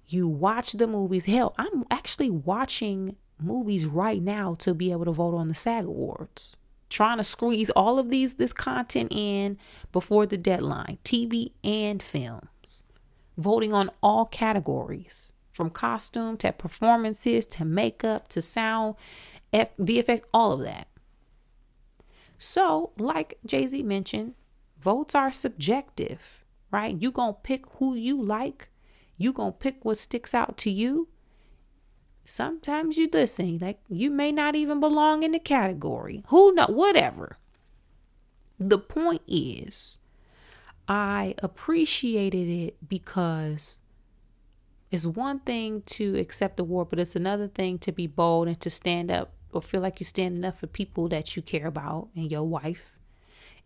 You 0.07 0.27
watch 0.27 0.73
the 0.73 0.89
movies. 0.89 1.27
Hell, 1.27 1.55
I'm 1.57 1.85
actually 1.91 2.31
watching 2.31 3.17
movies 3.41 3.87
right 3.87 4.21
now 4.21 4.55
to 4.57 4.75
be 4.75 4.91
able 4.91 5.05
to 5.05 5.13
vote 5.13 5.37
on 5.37 5.49
the 5.49 5.55
SAG 5.55 5.85
Awards. 5.85 6.57
Trying 6.91 7.19
to 7.19 7.25
squeeze 7.25 7.71
all 7.71 7.99
of 7.99 8.11
these 8.11 8.35
this 8.35 8.53
content 8.53 9.13
in 9.13 9.57
before 9.93 10.27
the 10.27 10.37
deadline, 10.37 10.99
TV 11.05 11.53
and 11.63 12.03
films. 12.03 12.49
Voting 13.37 13.73
on 13.75 13.91
all 14.03 14.27
categories 14.27 15.33
from 15.53 15.71
costume 15.71 16.37
to 16.39 16.53
performances 16.53 17.47
to 17.47 17.65
makeup 17.65 18.29
to 18.29 18.43
sound, 18.43 18.97
F- 19.53 19.77
VFX, 19.77 20.23
all 20.33 20.53
of 20.53 20.61
that. 20.61 20.89
So, 22.39 22.91
like 22.99 23.39
Jay 23.47 23.67
Z 23.67 23.83
mentioned, 23.85 24.35
votes 24.81 25.15
are 25.15 25.33
subjective, 25.33 26.45
right? 26.71 27.01
You 27.01 27.11
gonna 27.11 27.33
pick 27.33 27.65
who 27.79 27.95
you 27.95 28.21
like. 28.21 28.69
You 29.17 29.33
gonna 29.33 29.53
pick 29.53 29.85
what 29.85 29.99
sticks 29.99 30.35
out 30.35 30.57
to 30.59 30.71
you. 30.71 31.09
Sometimes 32.25 32.97
you 32.97 33.09
listen, 33.13 33.59
like 33.59 33.81
you 33.89 34.11
may 34.11 34.33
not 34.33 34.57
even 34.57 34.81
belong 34.81 35.23
in 35.23 35.33
the 35.33 35.39
category. 35.39 36.23
Who 36.29 36.55
know? 36.55 36.67
Whatever. 36.69 37.39
The 38.59 38.79
point 38.79 39.23
is, 39.27 39.99
I 40.89 41.35
appreciated 41.43 42.49
it 42.49 42.77
because 42.87 43.81
it's 44.91 45.07
one 45.07 45.41
thing 45.41 45.83
to 45.87 46.17
accept 46.19 46.57
the 46.57 46.63
award, 46.63 46.89
but 46.91 47.01
it's 47.01 47.17
another 47.17 47.49
thing 47.49 47.79
to 47.81 47.93
be 47.93 48.07
bold 48.07 48.49
and 48.49 48.61
to 48.61 48.71
stand 48.71 49.11
up 49.11 49.33
or 49.53 49.63
feel 49.63 49.81
like 49.81 50.01
you're 50.01 50.07
standing 50.07 50.45
up 50.45 50.59
for 50.59 50.67
people 50.67 51.09
that 51.09 51.37
you 51.37 51.43
care 51.43 51.67
about 51.67 52.09
and 52.15 52.31
your 52.31 52.43
wife. 52.43 52.99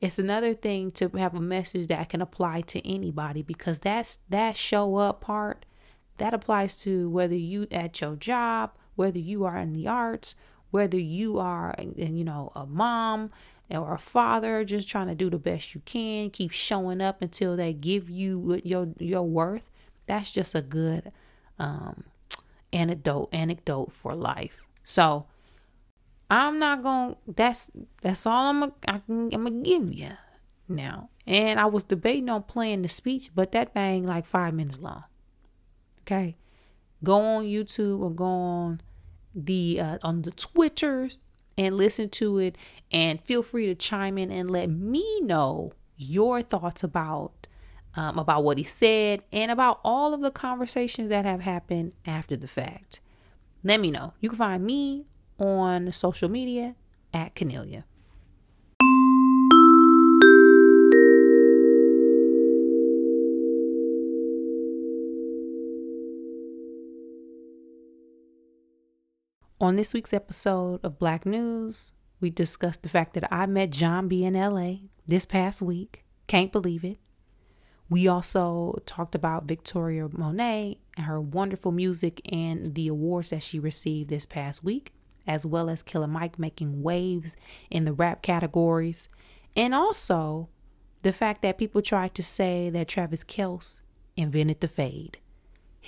It's 0.00 0.18
another 0.18 0.54
thing 0.54 0.92
to 0.92 1.08
have 1.16 1.34
a 1.34 1.40
message 1.40 1.88
that 1.88 2.08
can 2.08 2.22
apply 2.22 2.60
to 2.62 2.88
anybody 2.88 3.42
because 3.42 3.80
that's 3.80 4.20
that 4.28 4.56
show 4.56 4.96
up 4.96 5.20
part 5.20 5.66
that 6.18 6.34
applies 6.34 6.76
to 6.82 7.10
whether 7.10 7.34
you 7.34 7.66
at 7.70 8.00
your 8.00 8.14
job, 8.14 8.72
whether 8.94 9.18
you 9.18 9.44
are 9.44 9.56
in 9.56 9.72
the 9.72 9.88
arts, 9.88 10.34
whether 10.70 10.98
you 10.98 11.38
are 11.38 11.74
you 11.96 12.24
know 12.24 12.52
a 12.54 12.66
mom 12.66 13.30
or 13.70 13.94
a 13.94 13.98
father 13.98 14.64
just 14.64 14.88
trying 14.88 15.08
to 15.08 15.14
do 15.14 15.28
the 15.28 15.38
best 15.38 15.74
you 15.74 15.82
can, 15.84 16.30
keep 16.30 16.50
showing 16.50 17.00
up 17.00 17.20
until 17.22 17.56
they 17.56 17.72
give 17.72 18.08
you 18.08 18.60
your 18.64 18.88
your 18.98 19.22
worth 19.22 19.70
that's 20.08 20.32
just 20.32 20.54
a 20.56 20.62
good 20.62 21.12
um, 21.60 22.04
anecdote 22.72 23.28
anecdote 23.32 23.92
for 23.92 24.14
life. 24.16 24.62
So 24.82 25.26
I'm 26.28 26.58
not 26.58 26.82
to 26.82 27.16
that's 27.32 27.70
that's 28.02 28.26
all 28.26 28.48
I'm 28.48 28.60
gonna, 28.60 28.72
I'm 28.88 29.28
gonna 29.28 29.50
give 29.50 29.92
you 29.92 30.10
now. 30.66 31.10
And 31.26 31.60
I 31.60 31.66
was 31.66 31.84
debating 31.84 32.30
on 32.30 32.42
playing 32.44 32.82
the 32.82 32.88
speech, 32.88 33.30
but 33.34 33.52
that 33.52 33.74
thing 33.74 34.06
like 34.06 34.24
5 34.24 34.54
minutes 34.54 34.78
long. 34.78 35.04
Okay? 36.00 36.38
Go 37.04 37.20
on 37.20 37.44
YouTube 37.44 38.00
or 38.00 38.10
go 38.10 38.24
on 38.24 38.80
the 39.34 39.80
uh, 39.80 39.98
on 40.02 40.22
the 40.22 40.30
Twitters 40.30 41.18
and 41.56 41.76
listen 41.76 42.08
to 42.10 42.38
it 42.38 42.56
and 42.90 43.20
feel 43.22 43.42
free 43.42 43.66
to 43.66 43.74
chime 43.74 44.16
in 44.18 44.30
and 44.30 44.50
let 44.50 44.70
me 44.70 45.20
know 45.20 45.72
your 45.96 46.42
thoughts 46.42 46.82
about 46.84 47.48
um, 47.98 48.18
about 48.18 48.44
what 48.44 48.58
he 48.58 48.64
said, 48.64 49.22
and 49.32 49.50
about 49.50 49.80
all 49.82 50.14
of 50.14 50.20
the 50.20 50.30
conversations 50.30 51.08
that 51.08 51.24
have 51.24 51.40
happened 51.40 51.92
after 52.06 52.36
the 52.36 52.46
fact. 52.46 53.00
Let 53.64 53.80
me 53.80 53.90
know. 53.90 54.14
You 54.20 54.28
can 54.28 54.38
find 54.38 54.64
me 54.64 55.06
on 55.38 55.90
social 55.90 56.28
media 56.28 56.76
at 57.12 57.34
Kennelia. 57.34 57.84
On 69.60 69.74
this 69.74 69.92
week's 69.92 70.12
episode 70.12 70.78
of 70.84 71.00
Black 71.00 71.26
News, 71.26 71.92
we 72.20 72.30
discussed 72.30 72.84
the 72.84 72.88
fact 72.88 73.14
that 73.14 73.26
I 73.32 73.46
met 73.46 73.72
Jon 73.72 74.06
B 74.06 74.24
in 74.24 74.34
LA 74.34 74.88
this 75.04 75.26
past 75.26 75.60
week. 75.60 76.04
Can't 76.28 76.52
believe 76.52 76.84
it. 76.84 76.98
We 77.90 78.06
also 78.06 78.80
talked 78.86 79.16
about 79.16 79.48
Victoria 79.48 80.08
Monet 80.12 80.78
and 80.96 81.06
her 81.06 81.20
wonderful 81.20 81.72
music 81.72 82.20
and 82.30 82.76
the 82.76 82.86
awards 82.86 83.30
that 83.30 83.42
she 83.42 83.58
received 83.58 84.10
this 84.10 84.26
past 84.26 84.62
week, 84.62 84.92
as 85.26 85.44
well 85.44 85.68
as 85.68 85.82
Killer 85.82 86.06
Mike 86.06 86.38
making 86.38 86.84
waves 86.84 87.34
in 87.68 87.84
the 87.84 87.92
rap 87.92 88.22
categories, 88.22 89.08
and 89.56 89.74
also 89.74 90.48
the 91.02 91.12
fact 91.12 91.42
that 91.42 91.58
people 91.58 91.82
tried 91.82 92.14
to 92.14 92.22
say 92.22 92.70
that 92.70 92.86
Travis 92.86 93.24
Kelce 93.24 93.80
invented 94.16 94.60
the 94.60 94.68
fade. 94.68 95.18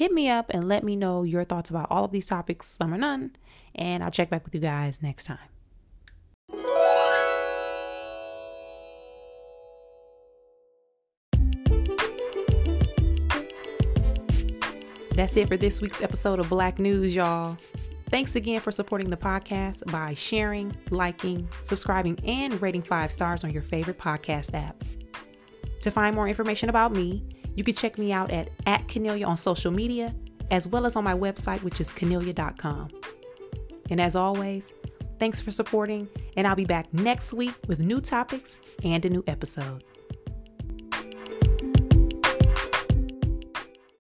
Hit 0.01 0.13
me 0.13 0.31
up 0.31 0.47
and 0.49 0.67
let 0.67 0.83
me 0.83 0.97
know 0.97 1.25
your 1.25 1.45
thoughts 1.45 1.69
about 1.69 1.89
all 1.91 2.07
of 2.07 2.11
these 2.11 2.25
topics, 2.25 2.67
some 2.69 2.95
or 2.95 2.97
none, 2.97 3.37
and 3.75 4.03
I'll 4.03 4.11
check 4.11 4.31
back 4.31 4.47
with 4.47 4.55
you 4.55 4.61
guys 4.63 5.03
next 5.03 5.25
time. 5.25 5.37
That's 15.13 15.37
it 15.37 15.49
for 15.49 15.59
this 15.59 15.83
week's 15.83 16.01
episode 16.01 16.39
of 16.39 16.49
Black 16.49 16.79
News, 16.79 17.15
y'all. 17.15 17.59
Thanks 18.09 18.37
again 18.37 18.61
for 18.61 18.71
supporting 18.71 19.11
the 19.11 19.19
podcast 19.19 19.85
by 19.93 20.15
sharing, 20.15 20.75
liking, 20.91 21.47
subscribing, 21.63 22.19
and 22.25 22.63
rating 22.63 22.81
five 22.81 23.13
stars 23.13 23.45
on 23.45 23.51
your 23.51 23.61
favorite 23.61 23.99
podcast 23.99 24.55
app. 24.55 24.83
To 25.83 25.91
find 25.91 26.17
more 26.17 26.27
information 26.27 26.71
about 26.71 26.91
me, 26.91 27.23
you 27.55 27.65
can 27.65 27.75
check 27.75 27.99
me 27.99 28.13
out 28.13 28.31
at, 28.31 28.49
at 28.67 28.87
Kennelia 28.87 29.27
on 29.27 29.37
social 29.37 29.71
media, 29.71 30.15
as 30.51 30.67
well 30.67 30.87
as 30.87 30.97
on 30.97 31.05
my 31.05 31.15
website, 31.15 31.63
which 31.63 31.81
is 31.81 31.93
kennelia.com. 31.93 32.89
And 33.91 34.01
as 34.01 34.17
always, 34.17 34.73
thanks 35.19 35.41
for 35.41 35.51
supporting, 35.51 36.09
and 36.37 36.47
I'll 36.47 36.55
be 36.57 36.65
back 36.65 36.93
next 36.95 37.33
week 37.33 37.55
with 37.67 37.81
new 37.81 38.01
topics 38.01 38.57
and 38.85 39.05
a 39.05 39.11
new 39.11 39.25
episode. 39.27 39.85